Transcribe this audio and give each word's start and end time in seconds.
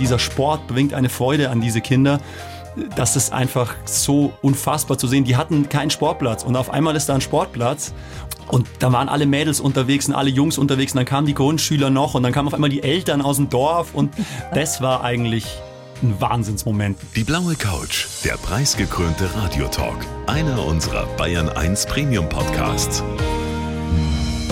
dieser 0.00 0.18
Sport 0.18 0.66
bringt 0.66 0.94
eine 0.94 1.08
Freude 1.08 1.50
an 1.50 1.60
diese 1.60 1.80
Kinder 1.80 2.18
das 2.96 3.16
ist 3.16 3.32
einfach 3.32 3.74
so 3.84 4.32
unfassbar 4.42 4.98
zu 4.98 5.06
sehen. 5.06 5.24
Die 5.24 5.36
hatten 5.36 5.68
keinen 5.68 5.90
Sportplatz 5.90 6.44
und 6.44 6.56
auf 6.56 6.70
einmal 6.70 6.96
ist 6.96 7.08
da 7.08 7.14
ein 7.14 7.20
Sportplatz 7.20 7.92
und 8.48 8.66
da 8.78 8.92
waren 8.92 9.08
alle 9.08 9.26
Mädels 9.26 9.60
unterwegs 9.60 10.08
und 10.08 10.14
alle 10.14 10.30
Jungs 10.30 10.58
unterwegs 10.58 10.92
und 10.92 10.98
dann 10.98 11.06
kamen 11.06 11.26
die 11.26 11.34
Grundschüler 11.34 11.90
noch 11.90 12.14
und 12.14 12.22
dann 12.22 12.32
kamen 12.32 12.48
auf 12.48 12.54
einmal 12.54 12.70
die 12.70 12.82
Eltern 12.82 13.22
aus 13.22 13.36
dem 13.36 13.48
Dorf 13.48 13.94
und 13.94 14.12
das 14.54 14.80
war 14.80 15.02
eigentlich 15.02 15.46
ein 16.02 16.18
Wahnsinnsmoment. 16.20 16.98
Die 17.14 17.24
blaue 17.24 17.56
Couch, 17.56 18.06
der 18.24 18.34
preisgekrönte 18.34 19.28
Radiotalk, 19.34 20.06
einer 20.26 20.64
unserer 20.64 21.06
Bayern 21.16 21.48
1 21.48 21.86
Premium 21.86 22.28
Podcasts. 22.28 23.02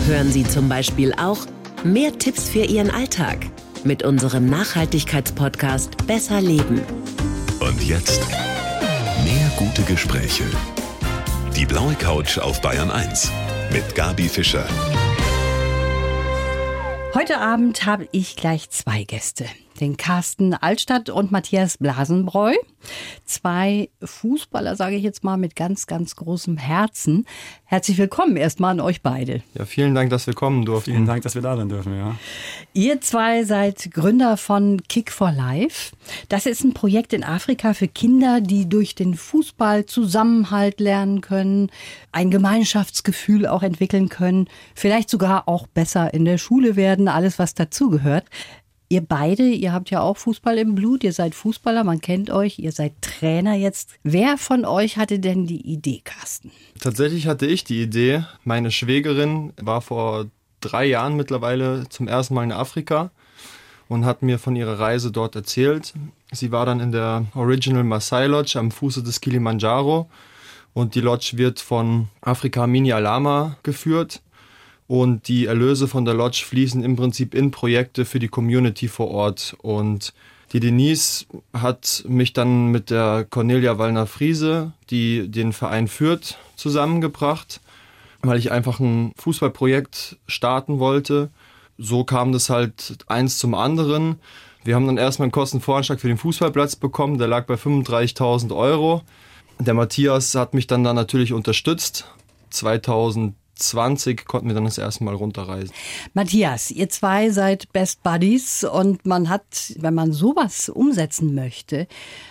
Hören 0.06 0.30
Sie 0.30 0.44
zum 0.44 0.68
Beispiel 0.68 1.14
auch 1.14 1.38
mehr 1.84 2.18
Tipps 2.18 2.48
für 2.48 2.64
Ihren 2.64 2.90
Alltag 2.90 3.46
mit 3.84 4.02
unserem 4.02 4.46
Nachhaltigkeitspodcast 4.46 6.06
Besser 6.06 6.40
Leben. 6.40 6.80
Und 7.60 7.82
jetzt 7.82 8.20
mehr 9.24 9.50
gute 9.56 9.82
Gespräche. 9.82 10.44
Die 11.56 11.66
blaue 11.66 11.94
Couch 11.94 12.38
auf 12.38 12.60
Bayern 12.60 12.90
1 12.90 13.30
mit 13.72 13.94
Gabi 13.94 14.28
Fischer. 14.28 14.66
Heute 17.14 17.40
Abend 17.40 17.84
habe 17.86 18.08
ich 18.12 18.36
gleich 18.36 18.70
zwei 18.70 19.04
Gäste 19.04 19.46
den 19.80 19.96
Carsten 19.96 20.54
Altstadt 20.54 21.10
und 21.10 21.30
Matthias 21.30 21.78
Blasenbräu. 21.78 22.54
Zwei 23.24 23.90
Fußballer, 24.02 24.76
sage 24.76 24.96
ich 24.96 25.02
jetzt 25.02 25.24
mal, 25.24 25.36
mit 25.36 25.56
ganz, 25.56 25.86
ganz 25.86 26.16
großem 26.16 26.56
Herzen. 26.56 27.26
Herzlich 27.64 27.98
willkommen 27.98 28.36
erstmal 28.36 28.72
an 28.72 28.80
euch 28.80 29.02
beide. 29.02 29.42
Ja, 29.54 29.64
vielen 29.64 29.94
Dank, 29.94 30.10
dass 30.10 30.26
wir 30.26 30.34
kommen 30.34 30.64
durften. 30.64 30.92
Vielen 30.92 31.06
Dank, 31.06 31.22
dass 31.22 31.34
wir 31.34 31.42
da 31.42 31.56
sein 31.56 31.68
dürfen, 31.68 31.96
ja. 31.96 32.16
Ihr 32.72 33.00
zwei 33.00 33.44
seid 33.44 33.90
Gründer 33.92 34.36
von 34.36 34.82
Kick 34.88 35.10
for 35.10 35.32
Life. 35.32 35.94
Das 36.28 36.46
ist 36.46 36.64
ein 36.64 36.74
Projekt 36.74 37.12
in 37.12 37.24
Afrika 37.24 37.74
für 37.74 37.88
Kinder, 37.88 38.40
die 38.40 38.68
durch 38.68 38.94
den 38.94 39.14
Fußball 39.14 39.86
Zusammenhalt 39.86 40.80
lernen 40.80 41.20
können, 41.20 41.70
ein 42.12 42.30
Gemeinschaftsgefühl 42.30 43.46
auch 43.46 43.62
entwickeln 43.62 44.08
können, 44.08 44.48
vielleicht 44.74 45.10
sogar 45.10 45.48
auch 45.48 45.66
besser 45.66 46.14
in 46.14 46.24
der 46.24 46.38
Schule 46.38 46.76
werden, 46.76 47.08
alles 47.08 47.38
was 47.38 47.54
dazugehört. 47.54 48.24
Ihr 48.90 49.02
beide, 49.02 49.42
ihr 49.42 49.74
habt 49.74 49.90
ja 49.90 50.00
auch 50.00 50.16
Fußball 50.16 50.56
im 50.56 50.74
Blut, 50.74 51.04
ihr 51.04 51.12
seid 51.12 51.34
Fußballer, 51.34 51.84
man 51.84 52.00
kennt 52.00 52.30
euch, 52.30 52.58
ihr 52.58 52.72
seid 52.72 52.92
Trainer 53.02 53.54
jetzt. 53.54 53.90
Wer 54.02 54.38
von 54.38 54.64
euch 54.64 54.96
hatte 54.96 55.18
denn 55.18 55.46
die 55.46 55.60
Idee, 55.60 56.00
Carsten? 56.02 56.50
Tatsächlich 56.80 57.26
hatte 57.26 57.46
ich 57.46 57.64
die 57.64 57.82
Idee. 57.82 58.24
Meine 58.44 58.70
Schwägerin 58.70 59.52
war 59.60 59.82
vor 59.82 60.26
drei 60.60 60.86
Jahren 60.86 61.16
mittlerweile 61.16 61.86
zum 61.90 62.08
ersten 62.08 62.32
Mal 62.32 62.44
in 62.44 62.52
Afrika 62.52 63.10
und 63.88 64.06
hat 64.06 64.22
mir 64.22 64.38
von 64.38 64.56
ihrer 64.56 64.78
Reise 64.78 65.12
dort 65.12 65.36
erzählt. 65.36 65.92
Sie 66.32 66.50
war 66.50 66.64
dann 66.64 66.80
in 66.80 66.90
der 66.90 67.26
Original 67.34 67.84
Maasai 67.84 68.26
Lodge 68.26 68.58
am 68.58 68.70
Fuße 68.70 69.02
des 69.02 69.20
Kilimanjaro 69.20 70.08
und 70.72 70.94
die 70.94 71.00
Lodge 71.02 71.32
wird 71.34 71.60
von 71.60 72.08
Afrika 72.22 72.66
Mini 72.66 72.92
Alama 72.92 73.58
geführt 73.62 74.22
und 74.88 75.28
die 75.28 75.46
Erlöse 75.46 75.86
von 75.86 76.06
der 76.06 76.14
Lodge 76.14 76.42
fließen 76.44 76.82
im 76.82 76.96
Prinzip 76.96 77.34
in 77.34 77.50
Projekte 77.50 78.06
für 78.06 78.18
die 78.18 78.28
Community 78.28 78.88
vor 78.88 79.10
Ort. 79.10 79.54
Und 79.60 80.14
die 80.52 80.60
Denise 80.60 81.26
hat 81.52 82.04
mich 82.08 82.32
dann 82.32 82.68
mit 82.68 82.88
der 82.88 83.26
Cornelia 83.28 83.76
Wallner-Friese, 83.76 84.72
die 84.88 85.28
den 85.28 85.52
Verein 85.52 85.88
führt, 85.88 86.38
zusammengebracht, 86.56 87.60
weil 88.22 88.38
ich 88.38 88.50
einfach 88.50 88.80
ein 88.80 89.12
Fußballprojekt 89.18 90.16
starten 90.26 90.78
wollte. 90.78 91.28
So 91.76 92.02
kam 92.04 92.32
das 92.32 92.48
halt 92.48 92.96
eins 93.08 93.36
zum 93.36 93.54
anderen. 93.54 94.16
Wir 94.64 94.74
haben 94.74 94.86
dann 94.86 94.96
erstmal 94.96 95.26
einen 95.26 95.32
Kostenvoranschlag 95.32 96.00
für 96.00 96.08
den 96.08 96.16
Fußballplatz 96.16 96.76
bekommen, 96.76 97.18
der 97.18 97.28
lag 97.28 97.46
bei 97.46 97.54
35.000 97.54 98.56
Euro. 98.56 99.02
Der 99.58 99.74
Matthias 99.74 100.34
hat 100.34 100.54
mich 100.54 100.66
dann 100.66 100.82
da 100.82 100.94
natürlich 100.94 101.34
unterstützt. 101.34 102.10
2000 102.50 103.34
20 103.58 104.24
konnten 104.26 104.48
wir 104.48 104.54
dann 104.54 104.64
das 104.64 104.78
erste 104.78 105.04
Mal 105.04 105.14
runterreisen. 105.14 105.72
Matthias, 106.14 106.70
ihr 106.70 106.88
zwei 106.88 107.30
seid 107.30 107.72
Best 107.72 108.02
Buddies 108.02 108.64
und 108.64 109.04
man 109.06 109.28
hat, 109.28 109.74
wenn 109.78 109.94
man 109.94 110.12
sowas 110.12 110.68
umsetzen 110.68 111.34
möchte, 111.34 111.86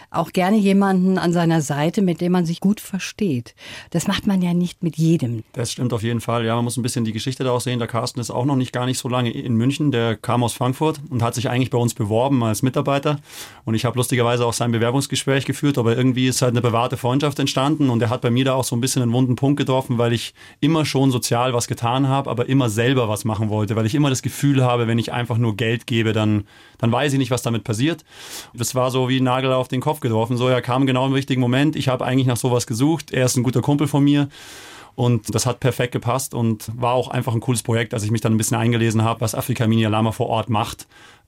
auch 0.09 0.31
gerne 0.31 0.57
jemanden 0.57 1.17
an 1.17 1.33
seiner 1.33 1.61
Seite, 1.61 2.01
mit 2.01 2.21
dem 2.21 2.31
man 2.31 2.45
sich 2.45 2.59
gut 2.59 2.79
versteht. 2.79 3.55
Das 3.91 4.07
macht 4.07 4.25
man 4.25 4.41
ja 4.41 4.53
nicht 4.53 4.83
mit 4.83 4.97
jedem. 4.97 5.43
Das 5.53 5.71
stimmt 5.71 5.93
auf 5.93 6.03
jeden 6.03 6.21
Fall. 6.21 6.45
Ja, 6.45 6.55
man 6.55 6.63
muss 6.63 6.77
ein 6.77 6.81
bisschen 6.81 7.05
die 7.05 7.11
Geschichte 7.11 7.43
daraus 7.43 7.65
sehen. 7.65 7.79
Der 7.79 7.87
Carsten 7.87 8.19
ist 8.19 8.31
auch 8.31 8.45
noch 8.45 8.55
nicht 8.55 8.71
gar 8.71 8.85
nicht 8.85 8.99
so 8.99 9.09
lange 9.09 9.31
in 9.31 9.55
München. 9.55 9.91
Der 9.91 10.15
kam 10.15 10.43
aus 10.43 10.53
Frankfurt 10.53 10.99
und 11.09 11.21
hat 11.21 11.35
sich 11.35 11.49
eigentlich 11.49 11.69
bei 11.69 11.77
uns 11.77 11.93
beworben 11.93 12.43
als 12.43 12.61
Mitarbeiter. 12.61 13.19
Und 13.65 13.75
ich 13.75 13.85
habe 13.85 13.97
lustigerweise 13.97 14.45
auch 14.45 14.53
sein 14.53 14.71
Bewerbungsgespräch 14.71 15.45
geführt, 15.45 15.77
aber 15.77 15.97
irgendwie 15.97 16.27
ist 16.27 16.41
halt 16.41 16.51
eine 16.51 16.61
private 16.61 16.97
Freundschaft 16.97 17.39
entstanden 17.39 17.89
und 17.89 18.01
er 18.01 18.09
hat 18.09 18.21
bei 18.21 18.29
mir 18.29 18.45
da 18.45 18.53
auch 18.53 18.63
so 18.63 18.75
ein 18.75 18.81
bisschen 18.81 19.01
einen 19.01 19.11
wunden 19.13 19.35
Punkt 19.35 19.57
getroffen, 19.57 19.97
weil 19.97 20.13
ich 20.13 20.33
immer 20.61 20.85
schon 20.85 21.11
sozial 21.11 21.53
was 21.53 21.67
getan 21.67 22.07
habe, 22.07 22.29
aber 22.29 22.47
immer 22.47 22.69
selber 22.69 23.09
was 23.09 23.25
machen 23.25 23.49
wollte, 23.49 23.75
weil 23.75 23.85
ich 23.85 23.95
immer 23.95 24.09
das 24.09 24.21
Gefühl 24.21 24.63
habe, 24.63 24.87
wenn 24.87 24.99
ich 24.99 25.11
einfach 25.11 25.37
nur 25.37 25.57
Geld 25.57 25.87
gebe, 25.87 26.13
dann, 26.13 26.45
dann 26.77 26.91
weiß 26.91 27.13
ich 27.13 27.19
nicht, 27.19 27.31
was 27.31 27.41
damit 27.41 27.63
passiert. 27.63 28.05
Das 28.53 28.75
war 28.75 28.91
so 28.91 29.09
wie 29.09 29.19
Nagel 29.21 29.51
auf 29.51 29.67
den 29.67 29.81
Kopf 29.81 29.96
Kopf 29.97 30.01
getroffen. 30.01 30.37
So, 30.37 30.47
er 30.47 30.61
kam 30.61 30.85
genau 30.85 31.05
im 31.07 31.13
richtigen 31.13 31.41
Moment. 31.41 31.75
Ich 31.75 31.87
habe 31.87 32.05
eigentlich 32.05 32.27
nach 32.27 32.37
sowas 32.37 32.67
gesucht. 32.67 33.11
Er 33.11 33.25
ist 33.25 33.35
ein 33.35 33.43
guter 33.43 33.61
Kumpel 33.61 33.87
von 33.87 34.03
mir. 34.03 34.29
Und 34.95 35.33
das 35.33 35.45
hat 35.45 35.59
perfekt 35.59 35.91
gepasst 35.91 36.33
und 36.33 36.71
war 36.75 36.93
auch 36.93 37.09
einfach 37.09 37.33
ein 37.33 37.39
cooles 37.39 37.61
Projekt. 37.61 37.93
Als 37.93 38.03
ich 38.03 38.11
mich 38.11 38.21
dann 38.21 38.33
ein 38.33 38.37
bisschen 38.37 38.57
eingelesen 38.57 39.03
habe, 39.03 39.21
was 39.21 39.35
Afrika 39.35 39.67
Mini 39.67 39.83
Lama 39.83 40.11
vor 40.11 40.27
Ort 40.27 40.49
macht, 40.49 40.87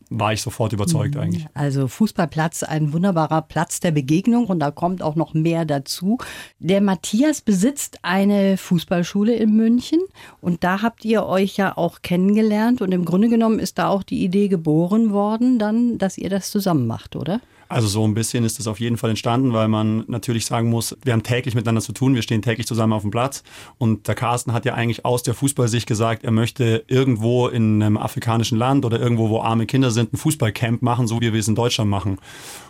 war 0.09 0.33
ich 0.33 0.41
sofort 0.41 0.73
überzeugt 0.73 1.15
mhm. 1.15 1.21
eigentlich. 1.21 1.47
Also 1.53 1.87
Fußballplatz, 1.87 2.63
ein 2.63 2.93
wunderbarer 2.93 3.43
Platz 3.43 3.79
der 3.79 3.91
Begegnung 3.91 4.47
und 4.47 4.59
da 4.59 4.71
kommt 4.71 5.03
auch 5.03 5.15
noch 5.15 5.35
mehr 5.35 5.65
dazu. 5.65 6.17
Der 6.57 6.81
Matthias 6.81 7.41
besitzt 7.41 7.99
eine 8.01 8.57
Fußballschule 8.57 9.35
in 9.35 9.55
München 9.55 9.99
und 10.41 10.63
da 10.63 10.81
habt 10.81 11.05
ihr 11.05 11.25
euch 11.25 11.57
ja 11.57 11.77
auch 11.77 12.01
kennengelernt 12.01 12.81
und 12.81 12.91
im 12.91 13.05
Grunde 13.05 13.29
genommen 13.29 13.59
ist 13.59 13.77
da 13.77 13.87
auch 13.89 14.01
die 14.01 14.23
Idee 14.23 14.47
geboren 14.47 15.11
worden, 15.11 15.59
dann, 15.59 15.99
dass 15.99 16.17
ihr 16.17 16.29
das 16.31 16.49
zusammen 16.49 16.87
macht, 16.87 17.15
oder? 17.15 17.39
Also 17.69 17.87
so 17.87 18.03
ein 18.03 18.15
bisschen 18.15 18.43
ist 18.43 18.57
das 18.57 18.65
auf 18.65 18.79
jeden 18.79 18.97
Fall 18.97 19.11
entstanden, 19.11 19.53
weil 19.53 19.67
man 19.67 20.03
natürlich 20.07 20.45
sagen 20.45 20.71
muss, 20.71 20.97
wir 21.03 21.13
haben 21.13 21.21
täglich 21.21 21.53
miteinander 21.53 21.81
zu 21.81 21.93
tun, 21.93 22.15
wir 22.15 22.23
stehen 22.23 22.41
täglich 22.41 22.65
zusammen 22.65 22.93
auf 22.93 23.03
dem 23.03 23.11
Platz. 23.11 23.43
Und 23.77 24.07
der 24.07 24.15
Carsten 24.15 24.53
hat 24.53 24.65
ja 24.65 24.73
eigentlich 24.73 25.05
aus 25.05 25.21
der 25.21 25.35
Fußballsicht 25.35 25.85
gesagt, 25.85 26.23
er 26.23 26.31
möchte 26.31 26.83
irgendwo 26.87 27.47
in 27.47 27.83
einem 27.83 27.97
afrikanischen 27.97 28.57
Land 28.57 28.85
oder 28.85 28.99
irgendwo, 28.99 29.29
wo 29.29 29.41
arme 29.41 29.67
Kinder 29.67 29.91
sind, 29.91 30.13
ein 30.13 30.17
Fußballcamp 30.17 30.81
machen, 30.81 31.07
so 31.07 31.21
wie 31.21 31.31
wir 31.31 31.39
es 31.39 31.47
in 31.47 31.53
Deutschland 31.53 31.91
machen. 31.91 32.17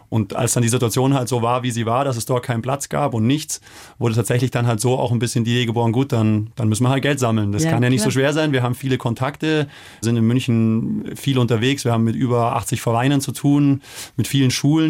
Und 0.09 0.35
als 0.35 0.53
dann 0.53 0.63
die 0.63 0.69
Situation 0.69 1.13
halt 1.13 1.29
so 1.29 1.41
war, 1.41 1.63
wie 1.63 1.71
sie 1.71 1.85
war, 1.85 2.03
dass 2.03 2.17
es 2.17 2.25
dort 2.25 2.43
keinen 2.43 2.61
Platz 2.61 2.89
gab 2.89 3.13
und 3.13 3.27
nichts, 3.27 3.61
wurde 3.99 4.15
tatsächlich 4.15 4.49
dann 4.51 4.65
halt 4.65 4.79
so 4.79 4.97
auch 4.97 5.11
ein 5.11 5.19
bisschen 5.19 5.43
die 5.43 5.51
Idee 5.51 5.65
geboren, 5.67 5.91
gut, 5.91 6.11
dann, 6.11 6.49
dann 6.55 6.67
müssen 6.67 6.83
wir 6.83 6.89
halt 6.89 7.03
Geld 7.03 7.19
sammeln. 7.19 7.51
Das 7.51 7.63
ja, 7.63 7.71
kann 7.71 7.83
ja 7.83 7.89
nicht 7.89 8.01
klar. 8.01 8.11
so 8.11 8.19
schwer 8.19 8.33
sein. 8.33 8.51
Wir 8.51 8.63
haben 8.63 8.75
viele 8.75 8.97
Kontakte, 8.97 9.67
sind 10.01 10.17
in 10.17 10.25
München 10.25 11.11
viel 11.15 11.37
unterwegs. 11.37 11.85
Wir 11.85 11.91
haben 11.91 12.03
mit 12.03 12.15
über 12.15 12.55
80 12.55 12.81
Vereinen 12.81 13.21
zu 13.21 13.31
tun, 13.31 13.81
mit 14.17 14.27
vielen 14.27 14.49
Schulen. 14.49 14.88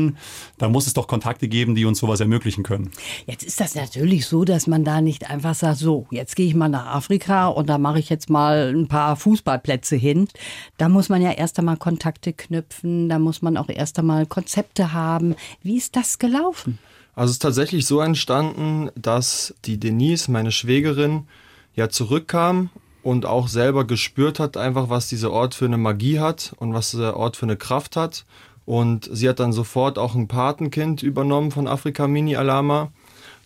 Da 0.58 0.70
muss 0.70 0.88
es 0.88 0.94
doch 0.94 1.08
Kontakte 1.08 1.48
geben, 1.48 1.76
die 1.76 1.86
uns 1.86 2.00
sowas 2.00 2.20
ermöglichen 2.20 2.64
können. 2.64 2.92
Jetzt 3.26 3.44
ist 3.44 3.60
das 3.60 3.76
natürlich 3.76 4.26
so, 4.26 4.46
dass 4.46 4.68
man 4.68 4.84
da 4.84 5.02
nicht 5.02 5.30
einfach 5.30 5.56
sagt, 5.56 5.80
so, 5.80 6.08
jetzt 6.12 6.36
gehe 6.36 6.48
ich 6.48 6.56
mal 6.56 6.70
nach 6.70 6.88
Afrika 6.88 7.48
und 7.48 7.68
da 7.68 7.78
mache 7.78 8.00
ich 8.00 8.10
jetzt 8.10 8.30
mal 8.30 8.74
ein 8.76 8.88
paar 8.88 9.16
Fußballplätze 9.16 9.96
hin. 9.96 10.28
Da 10.78 10.90
muss 10.90 11.10
man 11.10 11.22
ja 11.22 11.32
erst 11.32 11.60
einmal 11.60 11.78
Kontakte 11.78 12.34
knüpfen, 12.34 13.10
da 13.10 13.20
muss 13.20 13.42
man 13.42 13.58
auch 13.58 13.70
erst 13.70 14.00
einmal 14.00 14.26
Konzepte 14.26 14.94
haben 14.94 15.20
haben. 15.20 15.36
Wie 15.64 15.78
ist 15.78 15.96
das 15.96 16.20
gelaufen? 16.20 16.80
Also 17.16 17.32
es 17.32 17.36
ist 17.36 17.42
tatsächlich 17.42 17.86
so 17.86 18.00
entstanden, 18.00 18.90
dass 18.96 19.54
die 19.66 19.80
Denise, 19.80 20.32
meine 20.32 20.52
Schwägerin, 20.52 21.28
ja 21.76 21.90
zurückkam 21.90 22.70
und 23.04 23.26
auch 23.26 23.48
selber 23.48 23.86
gespürt 23.86 24.40
hat, 24.40 24.58
einfach 24.58 24.90
was 24.90 25.08
dieser 25.08 25.32
Ort 25.32 25.56
für 25.56 25.66
eine 25.66 25.78
Magie 25.78 26.20
hat 26.20 26.54
und 26.58 26.74
was 26.74 26.92
der 26.92 27.16
Ort 27.18 27.38
für 27.38 27.46
eine 27.46 27.58
Kraft 27.58 27.96
hat. 27.96 28.26
Und 28.70 29.10
sie 29.12 29.28
hat 29.28 29.40
dann 29.40 29.52
sofort 29.52 29.98
auch 29.98 30.14
ein 30.14 30.28
Patenkind 30.28 31.02
übernommen 31.02 31.50
von 31.50 31.68
Afrika 31.68 32.08
Mini 32.08 32.36
Alama. 32.36 32.92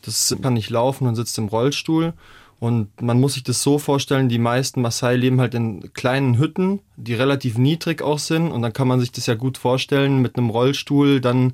Das 0.01 0.35
kann 0.41 0.55
nicht 0.55 0.69
laufen 0.69 1.07
und 1.07 1.15
sitzt 1.15 1.37
im 1.37 1.47
Rollstuhl. 1.47 2.11
Und 2.59 3.01
man 3.01 3.21
muss 3.21 3.35
sich 3.35 3.43
das 3.43 3.63
so 3.63 3.79
vorstellen, 3.79 4.27
die 4.27 4.37
meisten 4.37 4.81
Maasai 4.81 5.15
leben 5.15 5.39
halt 5.39 5.53
in 5.53 5.93
kleinen 5.93 6.37
Hütten, 6.37 6.81
die 6.97 7.13
relativ 7.13 7.57
niedrig 7.57 8.01
auch 8.01 8.19
sind. 8.19 8.51
Und 8.51 8.63
dann 8.63 8.73
kann 8.73 8.89
man 8.89 8.99
sich 8.99 9.13
das 9.13 9.27
ja 9.27 9.35
gut 9.35 9.57
vorstellen, 9.57 10.21
mit 10.21 10.37
einem 10.37 10.49
Rollstuhl 10.49 11.21
dann 11.21 11.53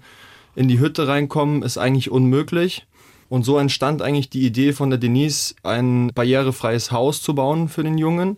in 0.56 0.68
die 0.68 0.80
Hütte 0.80 1.08
reinkommen, 1.08 1.62
ist 1.62 1.78
eigentlich 1.78 2.10
unmöglich. 2.10 2.88
Und 3.30 3.46
so 3.46 3.60
entstand 3.60 4.02
eigentlich 4.02 4.32
die 4.32 4.48
Idee 4.48 4.74
von 4.74 4.90
der 4.90 4.98
Denise, 4.98 5.54
ein 5.62 6.12
barrierefreies 6.16 6.92
Haus 6.92 7.22
zu 7.22 7.36
bauen 7.36 7.70
für 7.70 7.84
den 7.84 8.00
Jungen. 8.00 8.38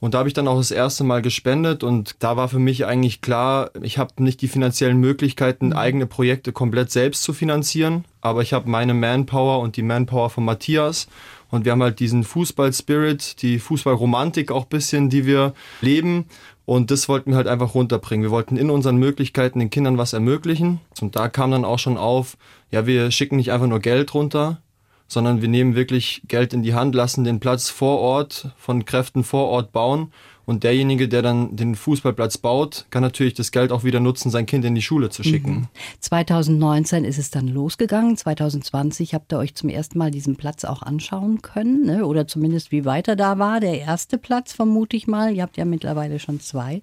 Und 0.00 0.14
da 0.14 0.18
habe 0.18 0.28
ich 0.28 0.34
dann 0.34 0.48
auch 0.48 0.56
das 0.56 0.70
erste 0.70 1.04
Mal 1.04 1.20
gespendet 1.20 1.84
und 1.84 2.16
da 2.20 2.36
war 2.36 2.48
für 2.48 2.58
mich 2.58 2.86
eigentlich 2.86 3.20
klar, 3.20 3.70
ich 3.82 3.98
habe 3.98 4.22
nicht 4.22 4.40
die 4.40 4.48
finanziellen 4.48 4.98
Möglichkeiten, 4.98 5.68
mhm. 5.68 5.72
eigene 5.74 6.06
Projekte 6.06 6.52
komplett 6.52 6.90
selbst 6.90 7.22
zu 7.22 7.34
finanzieren, 7.34 8.06
aber 8.22 8.40
ich 8.40 8.54
habe 8.54 8.70
meine 8.70 8.94
Manpower 8.94 9.60
und 9.60 9.76
die 9.76 9.82
Manpower 9.82 10.30
von 10.30 10.44
Matthias 10.46 11.06
und 11.50 11.64
wir 11.64 11.72
haben 11.72 11.82
halt 11.82 12.00
diesen 12.00 12.24
Fußball-Spirit, 12.24 13.42
die 13.42 13.58
Fußballromantik 13.58 14.52
auch 14.52 14.64
bisschen, 14.64 15.10
die 15.10 15.26
wir 15.26 15.52
leben. 15.80 16.26
Und 16.64 16.92
das 16.92 17.08
wollten 17.08 17.30
wir 17.30 17.36
halt 17.36 17.48
einfach 17.48 17.74
runterbringen. 17.74 18.22
Wir 18.22 18.30
wollten 18.30 18.56
in 18.56 18.70
unseren 18.70 18.96
Möglichkeiten 18.96 19.58
den 19.58 19.70
Kindern 19.70 19.98
was 19.98 20.12
ermöglichen. 20.12 20.80
Und 21.00 21.16
da 21.16 21.28
kam 21.28 21.50
dann 21.50 21.64
auch 21.64 21.80
schon 21.80 21.96
auf, 21.96 22.36
ja, 22.70 22.86
wir 22.86 23.10
schicken 23.10 23.36
nicht 23.36 23.50
einfach 23.50 23.66
nur 23.66 23.80
Geld 23.80 24.14
runter, 24.14 24.62
sondern 25.10 25.42
wir 25.42 25.48
nehmen 25.48 25.74
wirklich 25.74 26.22
Geld 26.28 26.54
in 26.54 26.62
die 26.62 26.74
Hand, 26.74 26.94
lassen 26.94 27.24
den 27.24 27.40
Platz 27.40 27.68
vor 27.68 27.98
Ort 27.98 28.52
von 28.56 28.84
Kräften 28.84 29.24
vor 29.24 29.48
Ort 29.48 29.72
bauen 29.72 30.12
und 30.50 30.64
derjenige, 30.64 31.08
der 31.08 31.22
dann 31.22 31.54
den 31.54 31.76
Fußballplatz 31.76 32.38
baut, 32.38 32.86
kann 32.90 33.02
natürlich 33.02 33.34
das 33.34 33.52
Geld 33.52 33.70
auch 33.70 33.84
wieder 33.84 34.00
nutzen, 34.00 34.30
sein 34.30 34.46
Kind 34.46 34.64
in 34.64 34.74
die 34.74 34.82
Schule 34.82 35.08
zu 35.08 35.22
schicken. 35.22 35.68
2019 36.00 37.04
ist 37.04 37.18
es 37.18 37.30
dann 37.30 37.46
losgegangen. 37.46 38.16
2020 38.16 39.14
habt 39.14 39.32
ihr 39.32 39.38
euch 39.38 39.54
zum 39.54 39.68
ersten 39.68 39.98
Mal 39.98 40.10
diesen 40.10 40.34
Platz 40.34 40.64
auch 40.64 40.82
anschauen 40.82 41.40
können, 41.42 41.86
ne? 41.86 42.04
oder 42.04 42.26
zumindest 42.26 42.72
wie 42.72 42.84
weiter 42.84 43.14
da 43.14 43.38
war. 43.38 43.60
Der 43.60 43.80
erste 43.80 44.18
Platz, 44.18 44.52
vermute 44.52 44.96
ich 44.96 45.06
mal. 45.06 45.34
Ihr 45.34 45.42
habt 45.42 45.56
ja 45.56 45.64
mittlerweile 45.64 46.18
schon 46.18 46.40
zwei. 46.40 46.82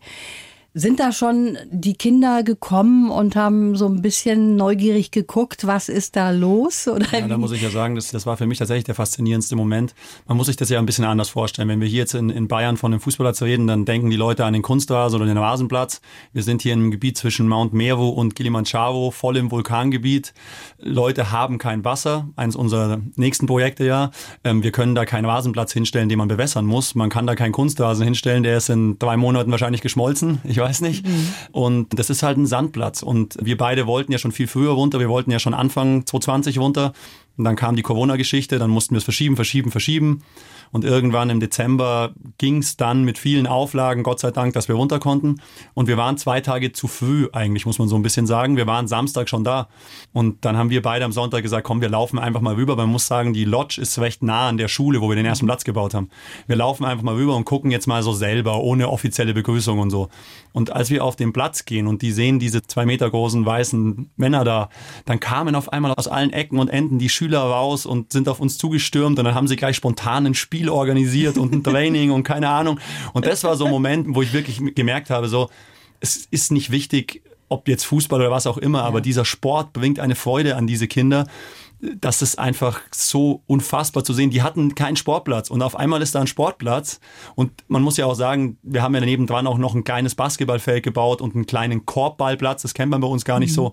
Sind 0.80 1.00
da 1.00 1.12
schon 1.12 1.58
die 1.72 1.96
Kinder 1.96 2.44
gekommen 2.44 3.10
und 3.10 3.36
haben 3.36 3.76
so 3.76 3.88
ein 3.88 4.04
bisschen 4.04 4.56
neugierig 4.56 5.10
geguckt, 5.10 5.66
was 5.66 5.90
ist 5.90 6.16
da 6.16 6.30
los? 6.30 6.88
Oder 6.88 7.08
ja, 7.20 7.28
da 7.28 7.40
muss 7.40 7.52
ich 7.52 7.64
ja 7.64 7.72
sagen, 7.72 7.96
das, 7.96 8.12
das 8.12 8.28
war 8.28 8.38
für 8.38 8.46
mich 8.46 8.60
tatsächlich 8.60 8.84
der 8.84 8.94
faszinierendste 8.94 9.56
Moment. 9.56 9.96
Man 10.28 10.38
muss 10.38 10.46
sich 10.46 10.56
das 10.56 10.70
ja 10.70 10.78
ein 10.78 10.86
bisschen 10.86 11.04
anders 11.04 11.30
vorstellen. 11.30 11.68
Wenn 11.68 11.82
wir 11.82 11.88
hier 11.88 11.98
jetzt 11.98 12.14
in, 12.14 12.30
in 12.30 12.48
Bayern 12.48 12.78
von 12.78 12.92
dem 12.92 13.00
Fußballplatz 13.00 13.42
reden, 13.42 13.66
dann 13.66 13.86
denken 13.86 14.12
die 14.12 14.18
Leute 14.18 14.46
an 14.46 14.54
den 14.54 14.62
Kunstrasen 14.62 15.20
oder 15.20 15.26
den 15.26 15.40
Rasenplatz. 15.40 16.00
Wir 16.32 16.44
sind 16.44 16.62
hier 16.62 16.74
im 16.74 16.92
Gebiet 16.92 17.18
zwischen 17.18 17.48
Mount 17.48 17.74
Meru 17.74 18.10
und 18.10 18.36
Kilimanjaro, 18.36 19.10
voll 19.10 19.38
im 19.38 19.50
Vulkangebiet. 19.50 20.36
Leute 20.78 21.32
haben 21.32 21.58
kein 21.58 21.84
Wasser, 21.86 22.30
eines 22.36 22.56
unserer 22.56 23.02
nächsten 23.16 23.48
Projekte 23.48 23.84
ja. 23.84 24.12
Ähm, 24.44 24.62
wir 24.62 24.72
können 24.72 24.94
da 24.94 25.06
keinen 25.06 25.26
Rasenplatz 25.26 25.74
hinstellen, 25.74 26.08
den 26.08 26.20
man 26.20 26.28
bewässern 26.28 26.68
muss. 26.68 26.94
Man 26.94 27.10
kann 27.10 27.26
da 27.26 27.34
keinen 27.34 27.52
Kunstrasen 27.52 28.04
hinstellen, 28.04 28.44
der 28.44 28.58
ist 28.58 28.70
in 28.70 29.00
drei 29.00 29.18
Monaten 29.18 29.50
wahrscheinlich 29.50 29.82
geschmolzen. 29.82 30.38
Ich 30.44 30.58
weiß 30.58 30.67
nicht. 30.82 31.06
Mhm. 31.06 31.34
Und 31.52 32.00
das 32.00 32.10
ist 32.10 32.24
halt 32.24 32.38
ein 32.38 32.46
Sandplatz. 32.46 33.04
Und 33.04 33.38
wir 33.42 33.58
beide 33.58 33.88
wollten 33.88 34.12
ja 34.12 34.18
schon 34.18 34.32
viel 34.32 34.48
früher 34.48 34.72
runter. 34.72 35.00
Wir 35.00 35.10
wollten 35.10 35.32
ja 35.32 35.40
schon 35.40 35.54
Anfang 35.54 36.06
2020 36.06 36.60
runter. 36.60 36.94
Und 37.38 37.44
dann 37.44 37.56
kam 37.56 37.76
die 37.76 37.84
Corona-Geschichte, 37.84 38.58
dann 38.58 38.70
mussten 38.70 38.96
wir 38.96 38.98
es 38.98 39.04
verschieben, 39.04 39.36
verschieben, 39.36 39.72
verschieben. 39.72 40.24
Und 40.72 40.84
irgendwann 40.84 41.30
im 41.30 41.40
Dezember 41.40 42.14
ging 42.38 42.58
es 42.60 42.78
dann 42.78 43.04
mit 43.04 43.18
vielen 43.18 43.48
Auflagen, 43.48 44.04
Gott 44.04 44.20
sei 44.20 44.32
Dank, 44.32 44.54
dass 44.54 44.68
wir 44.68 44.76
runter 44.76 45.00
konnten. 45.00 45.42
Und 45.74 45.88
wir 45.88 45.98
waren 45.98 46.18
zwei 46.18 46.42
Tage 46.42 46.72
zu 46.72 46.88
früh, 46.88 47.28
eigentlich, 47.34 47.66
muss 47.66 47.80
man 47.80 47.88
so 47.88 47.96
ein 47.96 48.04
bisschen 48.04 48.28
sagen. 48.28 48.58
Wir 48.58 48.68
waren 48.68 48.88
Samstag 48.88 49.30
schon 49.30 49.44
da. 49.44 49.68
Und 50.14 50.46
dann 50.46 50.58
haben 50.58 50.70
wir 50.70 50.82
beide 50.82 51.06
am 51.06 51.12
Sonntag 51.12 51.44
gesagt, 51.44 51.66
komm, 51.66 51.82
wir 51.82 51.90
laufen 51.90 52.20
einfach 52.20 52.42
mal 52.42 52.56
rüber. 52.56 52.76
Man 52.76 52.90
muss 52.90 53.08
sagen, 53.08 53.34
die 53.34 53.46
Lodge 53.46 53.80
ist 53.82 54.00
recht 54.00 54.24
nah 54.24 54.50
an 54.50 54.58
der 54.58 54.68
Schule, 54.68 55.02
wo 55.02 55.10
wir 55.10 55.16
den 55.16 55.26
ersten 55.26 55.46
Platz 55.46 55.64
gebaut 55.64 55.94
haben. 55.94 56.10
Wir 56.48 56.56
laufen 56.56 56.86
einfach 56.86 57.04
mal 57.04 57.16
rüber 57.16 57.36
und 57.36 57.46
gucken 57.46 57.72
jetzt 57.72 57.88
mal 57.88 58.04
so 58.04 58.14
selber, 58.14 58.62
ohne 58.62 58.90
offizielle 58.90 59.34
Begrüßung 59.34 59.80
und 59.80 59.90
so. 59.90 60.10
Und 60.54 60.72
als 60.72 60.90
wir 60.90 61.04
auf 61.04 61.16
den 61.16 61.34
Platz 61.34 61.66
gehen 61.66 61.88
und 61.88 62.02
die 62.02 62.12
sehen 62.12 62.40
diese 62.40 62.64
zwei 62.64 62.86
Meter 62.86 63.10
großen 63.10 63.46
weißen 63.46 64.10
Männer 64.16 64.44
da, 64.44 64.70
dann 65.06 65.20
kamen 65.20 65.56
auf 65.56 65.72
einmal 65.72 65.94
aus 65.94 66.08
allen 66.08 66.34
Ecken 66.34 66.60
und 66.60 66.70
Enden 66.70 67.00
die 67.00 67.10
Schüler 67.10 67.42
raus 67.42 67.86
und 67.86 68.12
sind 68.12 68.28
auf 68.28 68.40
uns 68.40 68.58
zugestürmt 68.58 69.20
und 69.20 69.26
dann 69.26 69.36
haben 69.36 69.48
sie 69.48 69.56
gleich 69.56 69.76
spontan 69.76 70.26
ein 70.26 70.34
Spiel 70.34 70.57
Spiel 70.58 70.70
organisiert 70.70 71.38
und 71.38 71.54
ein 71.54 71.64
Training 71.64 72.10
und 72.10 72.24
keine 72.24 72.50
Ahnung. 72.50 72.80
Und 73.14 73.28
das 73.28 73.44
war 73.44 73.56
so 73.56 73.66
ein 73.66 73.72
Moment, 73.72 74.08
wo 74.16 74.24
ich 74.24 74.34
wirklich 74.34 74.60
gemerkt 74.74 75.12
habe, 75.12 75.28
so, 75.28 75.50
es 76.00 76.28
ist 76.32 76.52
nicht 76.52 76.72
wichtig, 76.72 77.22
ob 77.48 77.68
jetzt 77.68 77.86
Fußball 77.86 78.20
oder 78.20 78.32
was 78.32 78.48
auch 78.48 78.58
immer, 78.58 78.84
aber 78.84 79.00
dieser 79.00 79.24
Sport 79.24 79.72
bringt 79.72 80.00
eine 80.00 80.16
Freude 80.16 80.56
an 80.56 80.66
diese 80.66 80.88
Kinder. 80.88 81.28
Das 81.80 82.24
ist 82.24 82.40
einfach 82.40 82.82
so 82.92 83.44
unfassbar 83.46 84.04
zu 84.04 84.14
sehen. 84.14 84.32
Die 84.32 84.42
hatten 84.42 84.74
keinen 84.74 84.96
Sportplatz 84.96 85.52
und 85.52 85.62
auf 85.62 85.76
einmal 85.76 86.02
ist 86.02 86.16
da 86.16 86.22
ein 86.22 86.28
Sportplatz. 86.28 87.00
Und 87.36 87.52
man 87.68 87.84
muss 87.84 87.98
ja 87.98 88.08
auch 88.08 88.16
sagen, 88.16 88.58
wir 88.64 88.82
haben 88.82 88.96
ja 88.96 89.00
daneben 89.00 89.28
dran 89.28 89.46
auch 89.46 89.60
noch 89.60 89.76
ein 89.76 89.84
kleines 89.84 90.16
Basketballfeld 90.16 90.84
gebaut 90.84 91.22
und 91.22 91.36
einen 91.36 91.46
kleinen 91.46 91.86
Korbballplatz. 91.86 92.64
Das 92.64 92.74
kennt 92.74 92.90
man 92.90 93.00
bei 93.00 93.08
uns 93.08 93.26
gar 93.26 93.40
nicht 93.40 93.52
mhm. 93.52 93.56
so. 93.56 93.72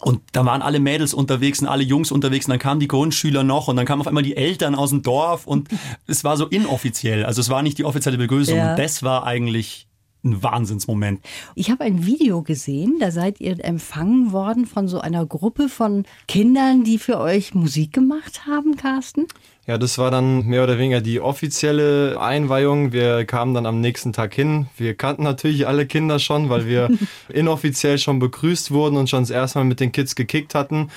Und 0.00 0.20
da 0.32 0.44
waren 0.44 0.62
alle 0.62 0.78
Mädels 0.78 1.12
unterwegs 1.12 1.60
und 1.60 1.66
alle 1.66 1.82
Jungs 1.82 2.12
unterwegs 2.12 2.46
und 2.46 2.50
dann 2.50 2.60
kamen 2.60 2.78
die 2.78 2.86
Grundschüler 2.86 3.42
noch 3.42 3.66
und 3.66 3.76
dann 3.76 3.84
kamen 3.84 4.00
auf 4.00 4.06
einmal 4.06 4.22
die 4.22 4.36
Eltern 4.36 4.76
aus 4.76 4.90
dem 4.90 5.02
Dorf 5.02 5.46
und 5.46 5.68
es 6.06 6.22
war 6.22 6.36
so 6.36 6.46
inoffiziell. 6.46 7.24
Also 7.24 7.40
es 7.40 7.48
war 7.48 7.62
nicht 7.62 7.78
die 7.78 7.84
offizielle 7.84 8.16
Begrüßung. 8.16 8.56
Ja. 8.56 8.70
Und 8.70 8.78
das 8.78 9.02
war 9.02 9.26
eigentlich 9.26 9.87
ein 10.24 10.42
Wahnsinnsmoment. 10.42 11.20
Ich 11.54 11.70
habe 11.70 11.84
ein 11.84 12.06
Video 12.06 12.42
gesehen, 12.42 12.96
da 13.00 13.10
seid 13.10 13.40
ihr 13.40 13.64
empfangen 13.64 14.32
worden 14.32 14.66
von 14.66 14.88
so 14.88 15.00
einer 15.00 15.26
Gruppe 15.26 15.68
von 15.68 16.04
Kindern, 16.26 16.84
die 16.84 16.98
für 16.98 17.18
euch 17.18 17.54
Musik 17.54 17.92
gemacht 17.92 18.46
haben, 18.46 18.76
Carsten. 18.76 19.26
Ja, 19.68 19.76
das 19.76 19.98
war 19.98 20.10
dann 20.10 20.46
mehr 20.46 20.64
oder 20.64 20.78
weniger 20.78 21.02
die 21.02 21.20
offizielle 21.20 22.18
Einweihung. 22.18 22.92
Wir 22.92 23.26
kamen 23.26 23.52
dann 23.52 23.66
am 23.66 23.82
nächsten 23.82 24.14
Tag 24.14 24.32
hin. 24.32 24.66
Wir 24.78 24.94
kannten 24.94 25.24
natürlich 25.24 25.66
alle 25.66 25.84
Kinder 25.84 26.18
schon, 26.18 26.48
weil 26.48 26.66
wir 26.66 26.88
inoffiziell 27.28 27.98
schon 27.98 28.18
begrüßt 28.18 28.70
wurden 28.70 28.96
und 28.96 29.10
schon 29.10 29.24
das 29.24 29.30
erste 29.30 29.58
Mal 29.58 29.66
mit 29.66 29.80
den 29.80 29.92
Kids 29.92 30.14
gekickt 30.14 30.54
hatten. 30.54 30.88